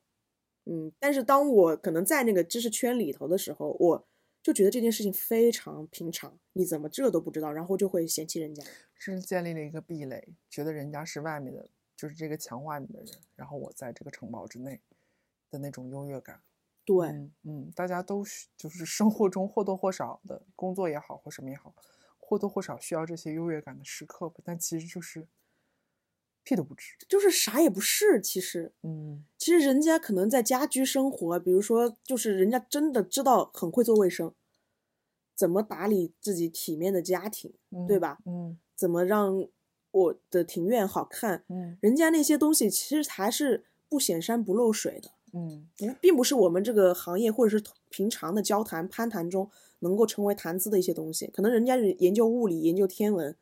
[0.64, 4.08] 嗯，但是当我可能在那个知识圈里头的时候，我
[4.42, 8.64] 就觉得这件事情非常平常，你怎么这都不知道，然后就会嫌弃人家。
[8.94, 14.80] 是建立了一个壁垒，觉得人家是外面的就是这个墙外面的人，然后我在这个城堡之内
[15.52, 16.42] 的那种优越感。
[16.86, 21.76] 对，嗯嗯，大家都是就是生活中或多或少的工作也好或什么也好，
[22.30, 24.36] 或多或少需要这些优越感的时刻吧。
[24.44, 25.28] 但其实就是
[26.44, 26.96] 屁都不值。
[27.08, 28.22] 就是啥也不是。
[28.22, 34.34] 其实，嗯其实人家可能在家居生活，比如说，就是人家真的知道很会做卫生，
[35.36, 37.52] 怎么打理自己体面的家庭，
[37.88, 38.20] 对嗯吧？
[38.26, 39.48] 嗯怎么让
[39.92, 41.44] 我的庭院好看？
[41.50, 51.28] 嗯人家那些东西其实还是不显山不漏水的，嗯不，并不是我们这个行业或者是平常的交谈攀谈中能够成为谈资的一些东西。
[51.28, 53.36] 可能人家是研究物理、研究天文，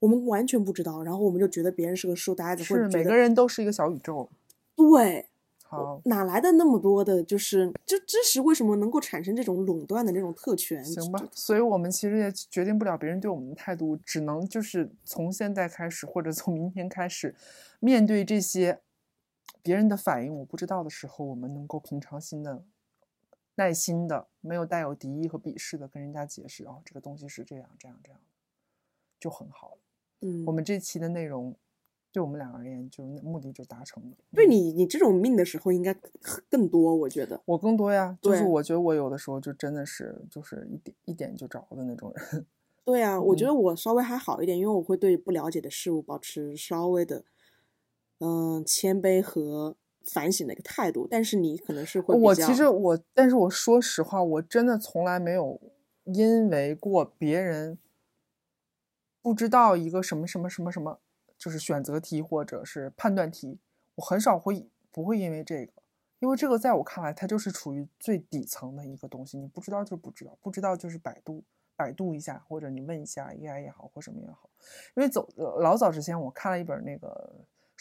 [0.00, 4.28] 我们完全不知道，然后我们就觉得别人是个书呆子，或者是每个人都是一个小宇宙。
[4.76, 5.26] 对，
[5.62, 10.84] 好，哪来的那么多的，就是就知识为什么能够产生这种垄断的这种特权？
[10.84, 17.34] 行吧，所以我们其实也决定不了别人对我们的态度，只能就是从现在开始，或者从明天开始，
[17.80, 18.80] 面对这些
[19.64, 22.62] 别人的反应我不知道的时候，我们能够平常心的、
[23.54, 28.20] 耐心的，没有带有敌意和鄙视的跟人家解释，哦，这个东西是这样、这样、这样，
[29.18, 29.78] 就很好了。
[30.20, 31.56] 嗯，我们这期的内容，
[32.12, 34.10] 对我们俩而言，就目的就达成了。
[34.10, 35.94] 嗯对你你这种命的时候应该
[36.50, 37.40] 更多，我觉得。
[37.46, 42.46] 我更多呀，就是我觉得我有的时候就真的是就是一点一点就着的那种人。
[42.84, 47.24] 对啊，我觉嗯得我稍微还好一点，因为我会对不了解的事物保持稍微的，
[48.24, 51.06] 嗯，谦卑和反省的一个态度。
[51.10, 55.60] 但是你可能是会我其实我，但是我说实话，我真的从来没有
[56.04, 57.78] 因为过别人
[59.20, 61.00] 不知道一个什么什么什么什么，
[61.36, 63.58] 就是选择题或者是判断题，
[63.96, 65.72] 我很少会不会因为这个，
[66.20, 71.44] 因为这个在我看来，它就是处于最底层的一个东西，你不知道就不知道，不知道就是百度
[71.76, 74.48] 百度一下，或者你问一下 AI 也好或什么也好，
[74.96, 77.34] 因为走呃老早之前我看了一本那个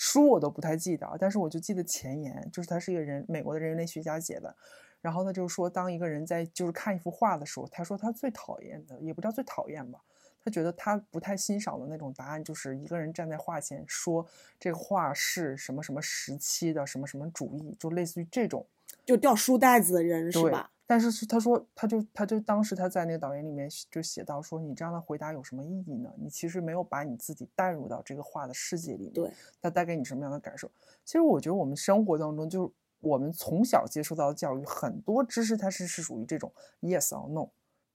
[0.06, 4.54] 书，我都不太记得啊，但是我就记得前言，就是他是一个人美国的人类学家写的，
[5.00, 10.02] 然后呢就是说，当一个人在就是看一幅画的时候，他说他最讨厌的，也不叫最讨厌吧。
[10.44, 14.28] 他觉得他不太欣赏的那种答案，就是一个人站在画前说
[14.60, 18.66] 这个画是什么什么时期的什么什么主义，就类似于这种。
[19.06, 20.70] 就掉书袋子的人是吧？
[20.86, 26.12] 但是是他说，他就他就当时他在那个导演里面就写到说，你这样的回答有什么意义呢？
[26.17, 30.69] 你其实没有把你自己带入到这个画的世界里面，对，它带给你什么样的感受？
[31.06, 37.50] 其实我觉得我们生活当中，就是我们从小接受到的教育，很多知识它是是属于这种 yes or no，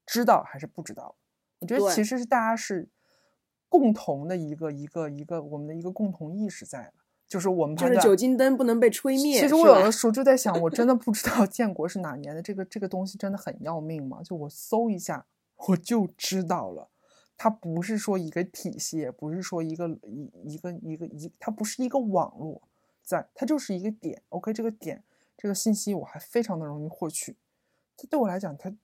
[0.06, 1.14] 知道还是不知道。
[1.60, 2.88] 我觉得其实是大家是
[3.68, 6.94] 共同的一个一个一个我们的一个共同意识在的，
[7.28, 9.38] 就是我们就是酒精灯不能被吹灭。
[9.38, 14.22] 其实我有的时候就在想，我真的不知道建国是哪年的，这个这个东西真的很要命吗？
[14.24, 15.26] 就我搜一下，
[15.68, 16.88] 我就知道了。
[17.36, 22.62] 它不是说一个体系，也不是说一个一一个一个一，它不是一个网络，
[23.04, 24.22] 在它就是一个点。
[24.30, 25.04] OK，这个点
[25.36, 27.36] 这个信息我还非常的容易获取，
[27.96, 28.74] 这对我来讲，它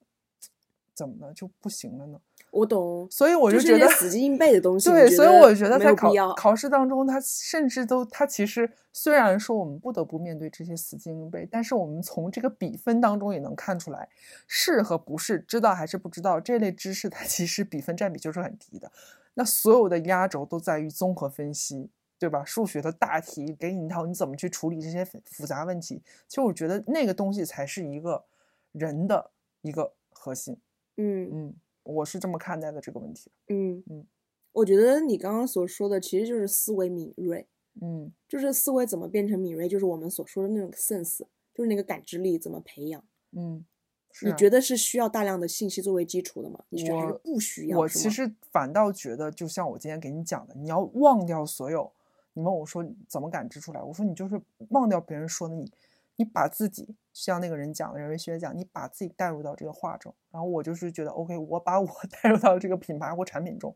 [0.95, 2.19] 怎么了就不行了呢？
[2.51, 4.89] 我懂，所以我就就是觉得死记硬背的东西。
[4.89, 6.13] 对，所以我觉得在考。
[6.35, 14.07] 考试当中，他甚至都他其实虽然说我们不得不面对这些死记硬背，但是我们从这个比分当中也能看出来，
[14.47, 18.89] 是和不是，知道还是不知道这类知识，它其实比分占比就是很低的。
[19.33, 22.45] 那所有的压轴都在于综合分析，对吧？
[22.45, 26.01] 数学的大题给你一套，你怎么去处理这些复复杂问题？
[26.29, 28.23] 其实我觉得那个东西才是一个
[28.71, 29.31] 人的
[29.61, 30.57] 一个核心。
[30.97, 33.31] 嗯嗯，我是这么看待的这个问题。
[33.47, 34.05] 嗯嗯，
[34.53, 37.47] 我觉得你刚刚所说的其实就是思维敏锐，
[37.81, 41.19] 嗯就是思维怎么变成敏锐，就是我们所说的那种 sense，
[41.53, 43.03] 就是那个感知力怎么培养。
[43.31, 43.65] 嗯，
[44.11, 46.63] 是你啊觉得是需要大量的信息作为基础的吗？
[46.69, 47.77] 你觉得还是不需要？
[47.79, 51.91] 我其实反倒觉得，就像我今天给你讲的，你要忘掉所有。
[52.37, 53.81] 你问我说怎么感知出来？
[53.81, 55.71] 我说你就是忘掉别人说的你，
[56.17, 60.13] 你把自己像那个人讲的人文学家讲，你把自己带入到这个画中。
[60.31, 61.87] 然后我就是觉得，OK， 我把我
[62.21, 63.75] 带入到这个品牌或产品中，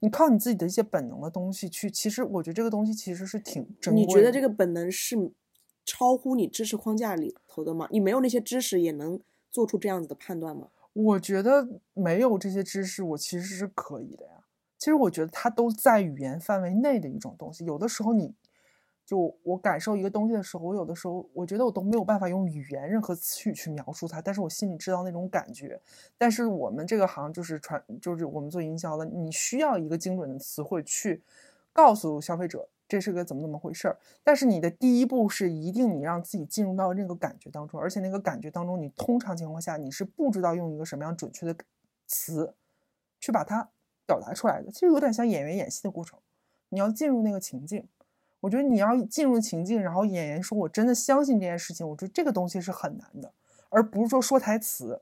[0.00, 4.06] 你靠你自己的一些本能的东西去，其实我觉得这个东西其实是挺珍贵的。
[4.06, 5.16] 你觉得这个本能是
[5.84, 7.88] 超乎你知识框架里头的吗？
[7.90, 10.68] 你没有那些知识也能做出这样子的判断吗？
[10.92, 14.44] 我觉得没有这些知识，我其实是可以的呀。
[14.76, 17.64] 其实我觉得它都在语言范围内的一种东西。
[17.64, 18.34] 有的时候你，
[19.10, 25.80] 就我感受一个东西的时候，我有的时候我觉得我都没有办法用语言任何词语去描述它，但是我心里知道那种感觉。
[26.16, 31.24] 但是我们这个行就是传，就是我们做营销的，你需要一个精准的词汇去
[31.72, 33.98] 告诉消费者这是个怎么怎么回事儿。
[34.22, 41.56] 但是你的第一步是一定你让自己进入到那个感觉当中，而且那个感觉当中，你通常情况下你是不知道用一个什么样准确的
[42.06, 42.54] 词
[43.18, 43.68] 去把它
[44.06, 44.70] 表达出来的。
[44.70, 46.16] 其实有点像演员演戏的过程，
[46.68, 47.88] 你要进入那个情境。
[48.40, 53.32] 我觉得你要进入情境，然后演员说我真的相信这件事情，我觉得这个东西是很难的，
[53.68, 55.00] 而不是说说台词。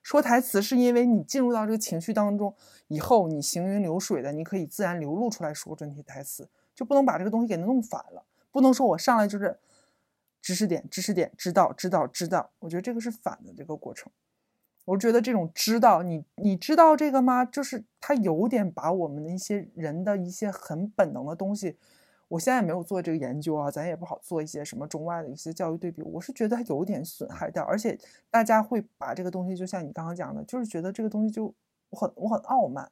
[0.00, 2.54] 说台词是因为你进入到这个情绪当中
[2.86, 8.24] 以后，你行云流水的，你可以自然流露出来说这些台词，就不能把这个东西给弄反了。
[8.50, 9.58] 不能说我上来就是
[10.40, 12.50] 知识点，知识点，知道，知道，知道。
[12.60, 14.10] 我觉得这个是反的这个过程。
[14.86, 17.44] 我觉得这种知道，你你知道这个吗？
[17.44, 21.76] 就是他有点把我们的一些人的一些很本能的东西。
[22.28, 26.02] 我现在没有做这个研究啊，咱也不好做一些什么中外的一些教育对比。
[26.02, 27.98] 我是觉得它有点损害掉，而且
[28.30, 31.54] 大家会把这个东西，就像你刚刚讲的，就是觉得这个东西就
[31.88, 32.90] 我很我很傲慢，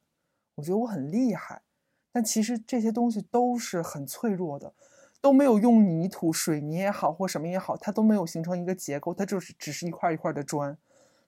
[0.55, 1.61] 我觉得我很厉害，
[2.12, 4.72] 但其实这些东西都是很脆弱的，
[5.20, 10.79] 都没有用泥土、水泥也好或什么也好，它都没有形成一个结构，它就是只是一块一块的砖，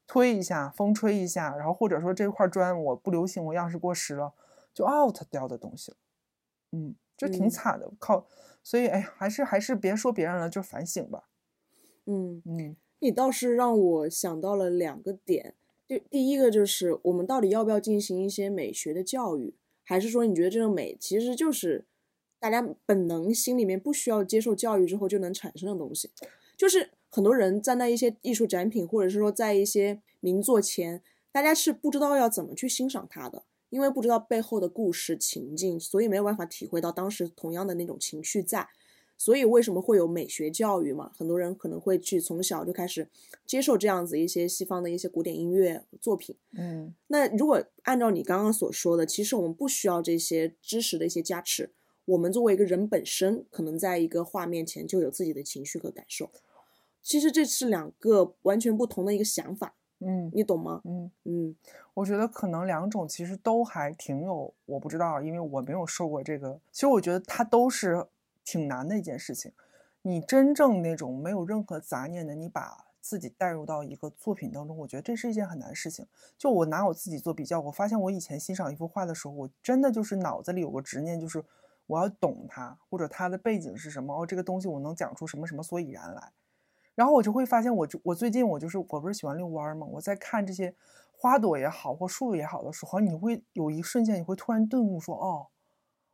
[0.06, 4.32] 推一下，风吹一下，然后或者说这块砖我不流行，我样式过时了，
[4.72, 5.96] 就 out 掉的东西了，
[6.72, 6.94] 嗯。
[7.18, 8.26] 就挺惨的，靠，
[8.62, 11.28] 所以哎，还是还是别说别人了，就反省吧。
[12.06, 15.54] 嗯嗯，你倒是让我想到了两个点，
[15.88, 21.84] 就第一个就是我们到底要不要进行一些美学的教育，还是说你觉得这个美其实就是
[22.38, 26.10] 大家本能心里面不需要接受教育之后就能产生的东西？
[26.56, 31.02] 就是很多人在那一些艺术展品，或者是说在一些名作前，
[31.32, 33.42] 大家是不知道要怎么去欣赏它的。
[33.70, 38.68] 因为不知道背后的故事情境，所以没有办法体会到当时同样的那种情绪在。
[39.20, 41.10] 所以为什么会有美学教育嘛？
[41.18, 43.08] 很多人可能会去从小就开始
[43.44, 46.36] 接受这样子一些西方的一些古典音乐作品。
[46.52, 51.72] 嗯，那如果按照你刚刚所说的，其实我们不需要这些知识的一些加持，
[52.04, 56.30] 我们作为一个人本身，可能在一个画面前就有自己的情绪和感受。
[57.02, 59.74] 其实这是两个完全不同的一个想法。
[60.00, 60.80] 嗯，你懂吗？
[60.84, 61.56] 嗯嗯，
[61.94, 66.60] 我觉得可能两种其实都还挺有，我不知道，因为我没有受过这个。
[66.70, 68.06] 其实我觉得它都是
[68.44, 69.52] 挺难的一件事情。
[70.02, 76.06] 你真正那种没有任何杂念的，你把自己带入到一个作品当中，我觉得这是一件很难事情。
[76.38, 81.44] 就我拿我自己做比较，我发现我以前欣赏一幅画的时候，我真的就是脑子里有个执念，就是
[81.86, 86.32] 我要懂它，或者它的背景是什么，哦，这个东西我能讲出什么什么所以然来。
[86.98, 89.86] 然后我就会发现，我就我最近我就是我不是喜欢遛弯儿吗？
[89.86, 90.74] 我在看这些
[91.16, 95.46] 花朵也好或树也好的时候，你会有一瞬间你会突然顿悟，说哦，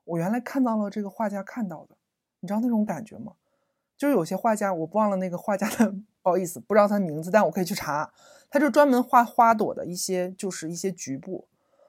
[0.04, 1.96] 我原来看到了这个画家看到的，
[2.40, 3.32] 你知道那种感觉吗？
[3.96, 8.12] 就是有些画家，我忘了那个画家的， 不好意思，不知道他名字，但我可以去查。
[8.50, 11.48] 他就专门画花朵的一些，就是一些局部，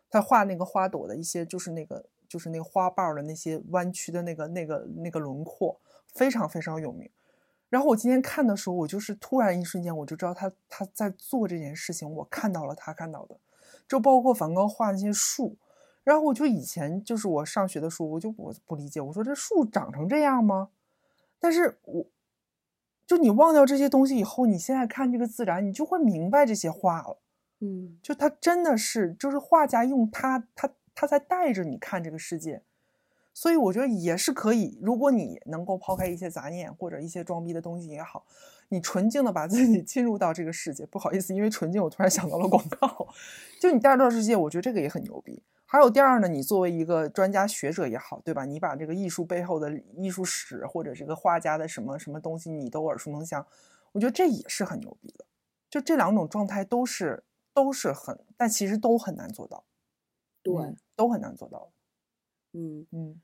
[0.10, 5.82] 他画那个花朵的一些，就是那个就是那个花瓣的那些弯曲的那个那个那个轮廓，
[6.14, 7.12] 非常非常有名。
[7.70, 12.10] 然后我今天看的时候，我就是突然一瞬间，我就知道他他在做这件事情。
[12.10, 13.38] 我看到了他看到的，
[13.88, 15.58] 就包括梵高画那些树。
[16.04, 20.70] 然后我就以前就是我上学的时候，我就我不理解，我说这树长成这样吗？
[21.40, 22.06] 但是我
[23.08, 27.18] 就你忘掉这些东西以后，你现在看这个自然，你就会明白这些画了。
[27.60, 32.62] 嗯，就他真的是，就是画家用他他他在带着你看这个世界。
[33.36, 38.26] 所以我觉得也是可以，如果你能够抛开一些杂念或者一些装逼的东西也好，
[38.70, 40.86] 你纯净的把自己进入到这个世界。
[40.86, 43.10] 不好意思，因为纯净，我突然想到了广告。
[43.60, 45.44] 就你带入到世界，我觉得这个也很牛逼。
[45.66, 48.46] 还有第二呢，你作为一个专家学者也好，对吧？
[48.46, 53.46] 你把这个艺术背后的艺术史或者这个画家的什么什么东西，你都耳熟能详，
[53.92, 55.26] 我觉得这也是很牛逼的。
[55.70, 59.66] 就这两种状态都是都是很，但其实都很难做到。
[60.42, 60.54] 对，
[60.96, 61.70] 都很难做到。
[62.56, 63.22] 嗯嗯。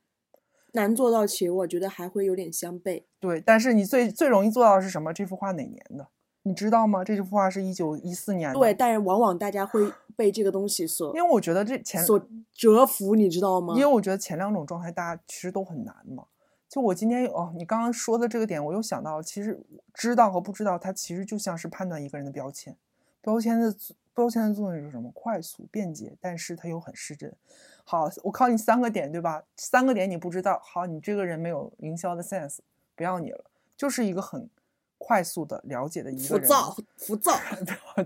[0.74, 3.04] 难做到其实我觉得还会有点相悖。
[3.20, 5.12] 对，但是你最最容易做到的是什么？
[5.12, 6.08] 这幅画哪年的？
[6.44, 7.04] 你知道吗？
[7.04, 8.58] 这幅画是一九一四年的。
[8.58, 12.20] 对，但是往往大家会被这个东西所，因为我觉得这前所
[12.54, 13.74] 折服，你知道吗？
[13.76, 16.26] 因为我觉得前两种状态大家其实都很难嘛。
[16.70, 19.62] 就我今天哦，你刚刚说的这个点，我又想到，其实
[19.94, 22.78] 知道和不知道，它其实就像是判断一个人的标签。
[23.20, 23.76] 标签的
[24.16, 25.12] 标签的作用是什么？
[25.14, 27.36] 快速、便捷，但是它又很失真。
[27.84, 29.44] 好，我考你三个点，对吧？
[29.58, 32.60] 三个点你不知道，好，你这个人没有营销的 sense，
[32.96, 33.46] 不要你了。
[33.76, 34.50] 就是一个很
[34.98, 36.48] 快速的了解的一个人。
[36.48, 37.34] 浮躁，浮躁。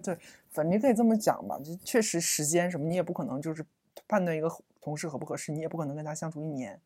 [0.01, 0.17] 对，
[0.49, 1.59] 反正可以这么讲吧。
[1.59, 3.65] 就确实时间什么，你也不可能就是
[4.07, 4.49] 判断一个
[4.81, 6.79] 同事合不合适，你也不可能跟他相处一年，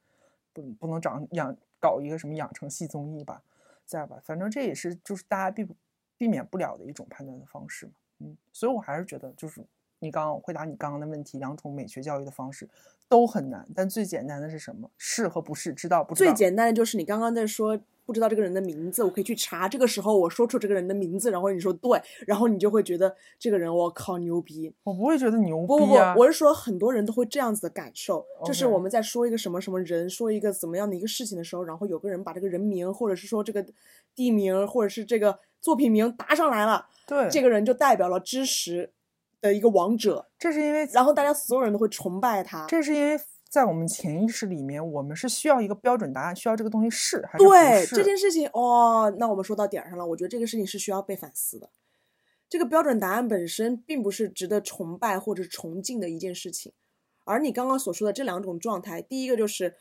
[0.51, 3.43] 不不能长养搞一个什么养成系综艺吧，
[3.85, 4.19] 在吧？
[4.23, 5.67] 反正这也是就是大家避
[6.17, 7.91] 避免不了的一种判断的方式嘛。
[8.19, 9.63] 嗯，所以我还是觉得就是。
[9.99, 12.67] 你刚刚回答你刚刚的问题，两种美学教育的方式
[13.07, 14.89] 都很难，但最简单的是什么？
[14.97, 16.31] 是和不是，知道不知道？
[16.31, 19.67] 最简单的就是你刚刚在说不知道这个人的名字，我可以去查。
[19.67, 24.73] 这个时候我说出这个人的名字，然后你说对，然后你就会觉得这个人我靠牛逼。
[24.83, 33.63] 我不会觉得牛逼不不不我是说很多人都会这样子的感受，就是我们在说一个什么什么人，说一个怎么样的一个事情的时候，然后有个人把这个人名，或者是说这个
[34.15, 38.91] 地名，或者是这个作品名答上来了，对，这个人就代表了知识
[39.41, 42.65] 的一个王者，这是因为然后大家所有人都会崇拜他。
[42.67, 43.19] 这是因为
[43.49, 47.85] 在我们潜意识里面，我们是需要一个标准答案，需要这个东西是还是不对？
[47.87, 50.05] 这件事情，哦，那我们说到点儿上了。
[50.05, 51.69] 我觉得这个事情是需要被反思的。
[52.47, 56.73] 这个标准答案本身并不是值得崇拜或者是崇敬的一件事情，
[57.23, 59.75] 而你刚刚所说的这两种状态，第一个就是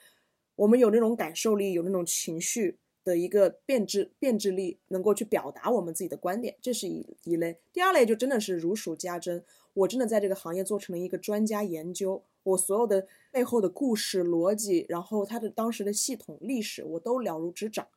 [0.55, 2.79] 我们有那种感受力，有那种情绪
[3.09, 7.59] 的一个变质变质力，能够去表达我们自己的观点，这是一一类。
[7.73, 9.43] 第二类就真的是如数家珍，
[9.73, 17.89] 我真的在这个行业做成了一个专家研究，我所有的背后的故事逻辑，然后它的当时的系统历史，我都了如指掌。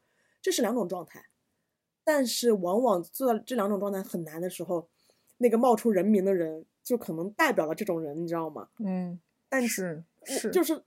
[0.42, 1.26] 这是两种状态，
[2.04, 4.88] 但是往往做到这两种状态很难的时候，
[5.38, 8.70] 那个冒出人名的人就可能代表了这种人，你知道吗？
[8.80, 10.82] 嗯，但是是就是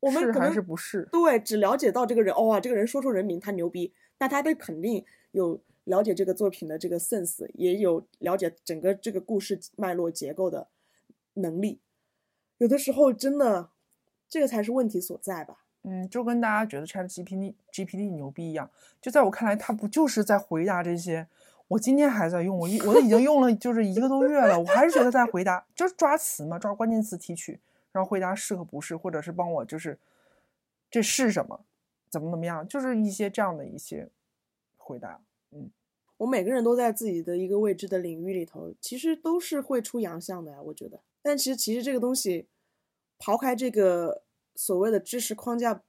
[0.00, 1.08] 我们可能是不是？
[1.10, 10.68] 对，只了解到这个人，哦，这个人说出人名，他牛逼，那他得肯定有了解这个作品的这个 sense，也有了解整个这个故事脉络结构的
[11.34, 11.80] 能力。
[12.58, 13.70] 有的时候真的，
[14.28, 15.64] 这个才是问题所在吧？
[15.82, 18.70] 嗯，就跟大家觉得 Chat GPT GPT 牛逼一样，
[19.00, 21.28] 就在我看来，它不就是在回答这些？
[21.68, 27.60] 我今天还在用，我一我都已经用了就是一个多月了，我还是觉得在回答，就是抓词嘛，抓关键词提取，
[27.96, 29.98] 然后回答是和不是，或者是帮我就是
[30.90, 31.64] 这是什么，
[32.10, 34.10] 怎么怎么样，就是一些这样的一些
[34.76, 35.22] 回答。
[35.50, 35.70] 嗯
[36.18, 41.00] 我每个人都在自己的一个未知的领域里头，其实都是会出洋相的呀，我觉得。
[41.20, 42.48] 但其实，其实这个东西，
[43.18, 44.22] 刨开这个
[44.54, 45.82] 所谓的知识框架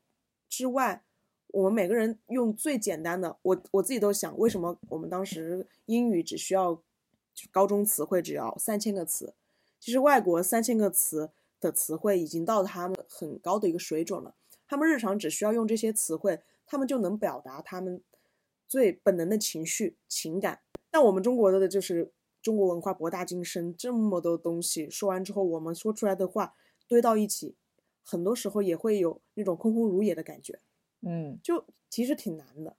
[0.49, 1.03] 之外，
[1.47, 6.83] 我们每个人用最简单的，我我自己都想，为什么我们当时英语只需要
[7.49, 9.33] 高中词汇只要三千个词，
[9.79, 14.35] 其实外国三千个词的词汇已经到他们很高的一个水准了，
[14.67, 18.03] 他们日常只需要用这些词汇，他们就能表达他们
[18.67, 20.61] 最本能的情绪、情感。
[20.89, 26.55] 但我们中国的就是中国文化博大精深，这么多东西说完之后，我们说出来的话
[26.87, 27.55] 堆到一起，
[28.03, 30.59] 很多时候也会有那种空空如也的感觉，
[31.01, 32.77] 嗯就其实挺难的。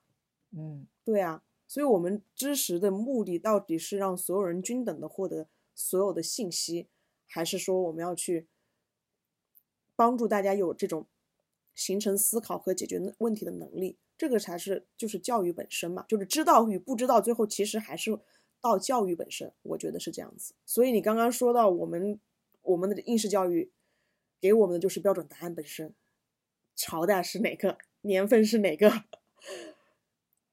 [0.57, 6.89] 嗯对啊，所以我们知识的目的到底是让所有人均等的获得所有的信息，
[7.27, 8.47] 还是说我们要去
[9.99, 11.09] 帮助大家有这种
[11.75, 13.99] 形成思考和解决问题的能力？
[14.17, 18.17] 这个才是就是教育本身嘛，就是知道与不知道，最后其实还是
[18.61, 20.55] 到教育本身，我觉得是这样子。
[20.65, 22.21] 所以你刚刚说到我们
[22.63, 23.73] 我们的应试教育
[24.41, 25.93] 给我们的就是标准答案本身，
[26.77, 29.03] 朝代是哪个，年份是哪个。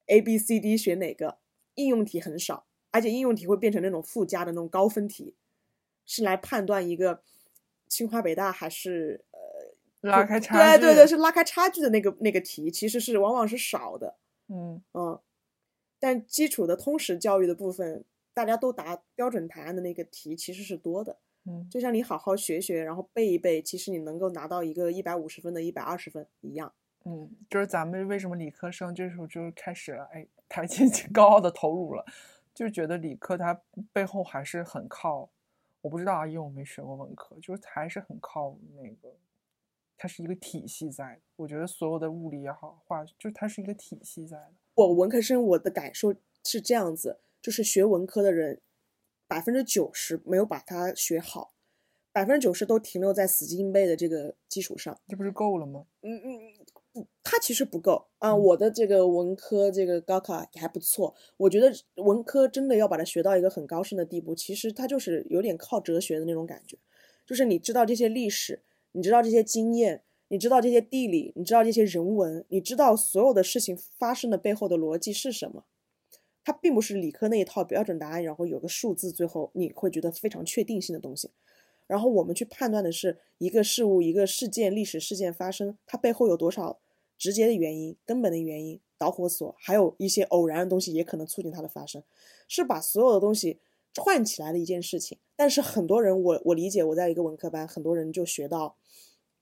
[0.07, 1.37] A、B、C、D 选哪个？
[1.75, 5.35] 应用题很少，而且应用题会变成那种附加的那种高分题，
[6.03, 7.21] 是来判断一个
[7.87, 9.25] 清华北大还是
[10.09, 10.81] 拉开差距。
[10.81, 14.15] 对对对，是拉开差距的那个那个题，其实是往往是少的，
[14.47, 15.19] 嗯嗯。
[15.99, 18.03] 但基础的通识教育的部分，
[18.33, 21.17] 大家都答标准答案的那个题其实是多的。
[21.47, 26.73] 嗯就像你好好学学，然后背一背，其实你能够拿到一个一百五十分的、一百二十分一样。
[27.05, 32.03] 嗯，就是咱们为什么理科生这时候就开始了，哎，他进行高傲的投入了，
[32.53, 33.61] 就觉得理科它
[33.93, 35.29] 背后还是很靠，
[35.81, 39.15] 我不知道啊，因为我没学过文科，就是还是很靠那个，
[39.97, 41.21] 它是一个体系在的。
[41.35, 44.53] 我觉得所有的物理也好，化，就是它是一个体系在的。
[44.75, 48.61] 我文科生，我的感受是这样子，就是学文科的人，
[49.27, 51.53] 百分之九十没有把它学好，
[52.11, 54.99] 百分之九十都停留在死记硬背的这个基础上。
[55.07, 55.85] 这不是够了吗？
[56.01, 56.39] 嗯嗯，
[56.91, 58.31] 不，它其实不够啊。
[58.31, 61.73] 嗯我的这个文科这个高考也还不错，我觉得
[62.03, 66.77] 文科真的要把它学到一个很高深的地步，其实它就是有点靠哲学的那种感觉，
[67.25, 68.61] 就是你知道这些历史，
[68.95, 75.65] 你知道这些经验，你知道这些地理，你知道这些人文，你知道所有的事情发生的背后的逻辑是什么。
[76.45, 81.31] 它并不是理科那一套标准答案，然后有个数字，最后你会觉得非常确定性的东西。
[81.87, 86.79] 然后我们去判断的是一个事物、一个事件、历史事件发生，它背后有多少
[87.17, 92.01] 直接的原因、根本的原因、导火索，还有一些偶然的东西也可能促进它的发生，
[92.47, 93.59] 是把所有的东西
[93.93, 95.17] 串起来的一件事情。
[95.35, 98.77] 但是很多人，我我理解，我在一个文科班，很多人就学到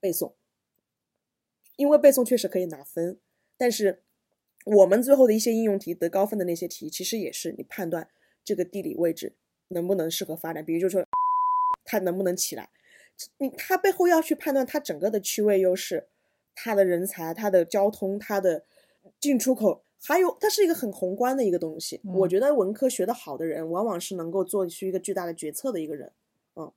[0.04, 0.34] 背诵，
[1.78, 3.18] 因为背诵确实可以拿分，
[3.56, 4.04] 但是
[4.66, 8.10] 我们最后的一些应用题得高分的那些题，其实也是你判断
[8.44, 9.38] 这个地理位置
[9.70, 11.06] 能不能适合发展，比如就说
[11.86, 12.70] 它能不能起来，
[13.38, 16.10] 你它背后要去判断它整个的区位优势，
[16.54, 18.66] 它的人才、它的交通、它的
[19.22, 22.02] 进出口还有它是一个很宏观的一个东西。
[22.04, 26.12] 我嗯觉得文科学得好的人，往往是能够做出一个巨大的决策的一个人。
[26.56, 26.74] 嗯，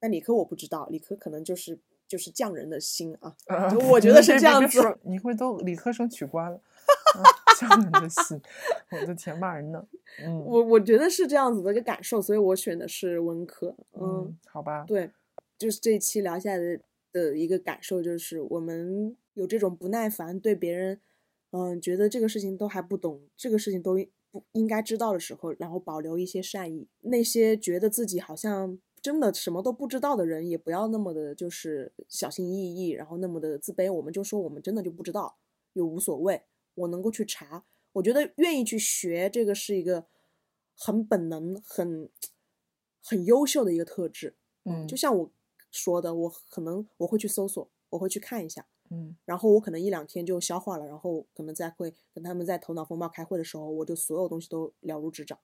[0.00, 1.78] 那理科我不知道，理科可能就是
[2.10, 3.32] 就是匠人的心啊。
[3.46, 6.56] 呃我觉得是这样 子你会都理科生取关了，
[7.14, 7.22] 啊
[7.56, 8.40] 匠人的心，
[8.90, 9.86] 我的天，骂人呢。
[10.24, 13.76] 嗯我我觉得是这样子的一个感受，所以我选的是文科。
[13.92, 15.08] 嗯，嗯，好吧，对，
[15.56, 16.80] 就是这一期聊下来的
[17.12, 21.00] 的一个感受，就是我们有这种不耐烦，对别人，
[21.52, 23.96] 嗯，觉得这个事情都还不懂，这个事情都
[24.32, 26.88] 不应该知道的时候，然后保留一些善意。
[27.02, 33.92] 那些觉得自己好像真的什么都不知道的人，也不要那么的，就是小心翼翼，然后那么的自卑。
[33.92, 35.38] 我们就说我们真的就不知道，
[35.72, 36.42] 又无所谓，
[36.74, 37.64] 我能够去查。
[37.92, 40.06] 我觉得愿意去学这个是一个
[40.76, 42.08] 很本能、很
[43.02, 44.36] 很优秀的一个特质。
[44.64, 45.30] 嗯，就像我
[45.70, 55.38] 说的，我可能我会去搜索，我会去看一下，嗯然后我可能一两天就消化了，然后可能再会跟他们在头脑风暴开会的时候，我就所有东西都了如指掌。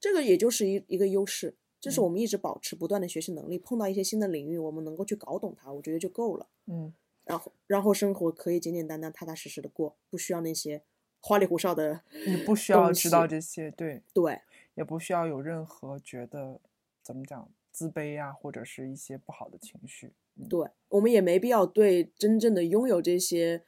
[0.00, 3.58] 这个也就是一一个优势，这是嗯我们一直保持不断的学习能力。
[3.58, 6.46] 碰到一些新的领域，我们能够去搞懂它，我觉得就够了。
[6.66, 10.82] 嗯然后，然后生活可以简简单单、踏踏实实的过，不需要那些
[11.20, 12.02] 花里胡哨的。
[12.26, 14.40] 你不需要知道这些，对，对，
[14.74, 16.60] 也不需要有任何觉得
[17.02, 20.12] 怎么讲自卑啊，或者是一些不好的情绪。
[20.36, 23.62] 嗯对，我们也没必要对真正的拥有这些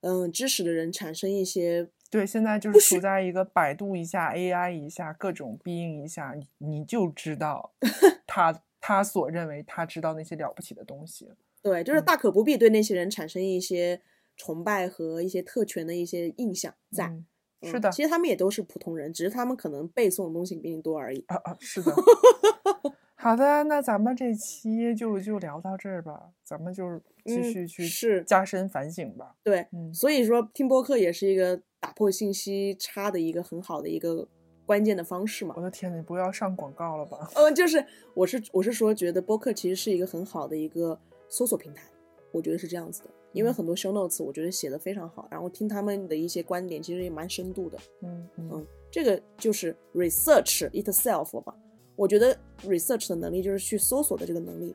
[0.00, 7.72] 嗯知识的人产生一些对，现在就是处在一个百度一下、AI 一下、各种必应一下，你你就知道
[8.26, 11.30] 他他所认为他知道那些了不起的东西。
[11.62, 14.02] 对，就是嗯大可不必对那些人产生一些
[14.36, 17.06] 崇拜和一些特权的一些印象在。
[17.06, 17.26] 嗯，
[17.62, 21.24] 是嗯的，其实他们也都是普通人，只是他们可能背诵的东西比你多而已。
[21.28, 21.94] 啊啊，是的。
[23.14, 29.36] 好的，那咱们这期就就聊到这儿吧，咱们就继嗯续去是加深反省吧。
[29.44, 34.28] 对，嗯所以说听播客也是一个打破信息差的一个很好的一个
[34.66, 35.62] 关键的方式嘛我。
[35.62, 37.30] 的天，你不要上广告了吧？
[37.34, 41.90] 嗯，就是我是我是说，觉得播客其实是一个很好的一个搜索平台，
[42.30, 43.10] 我觉得是这样子的。
[43.32, 47.78] 因为嗯很多 show notes 我觉得写的非常好，然后听他们的一些观点，其实也蛮深度的。
[48.02, 51.54] 嗯嗯嗯，这个就是 research itself 吧。
[51.96, 54.74] 我觉得 research 的能力就是去搜索的这个能力，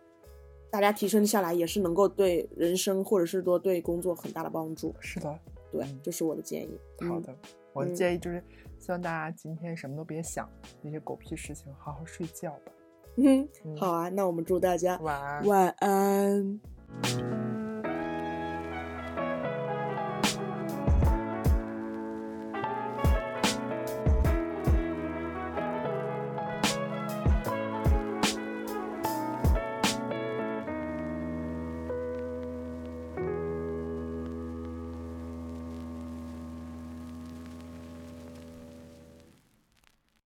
[0.72, 4.96] 大家提升下来也是能够对人生或者是说对工作很大的帮助。
[5.00, 5.40] 是的，
[5.76, 6.80] 对嗯，这是我的建议。
[7.02, 7.36] 嗯，好的。
[7.74, 8.42] 我的嗯建议就是，
[8.80, 10.50] 希望大家今天什么都别想，
[10.82, 12.72] 那些狗屁事情，好好睡觉吧。
[13.18, 15.46] 嗯，嗯好啊，那我们祝大家晚安。
[15.46, 17.45] 晚安。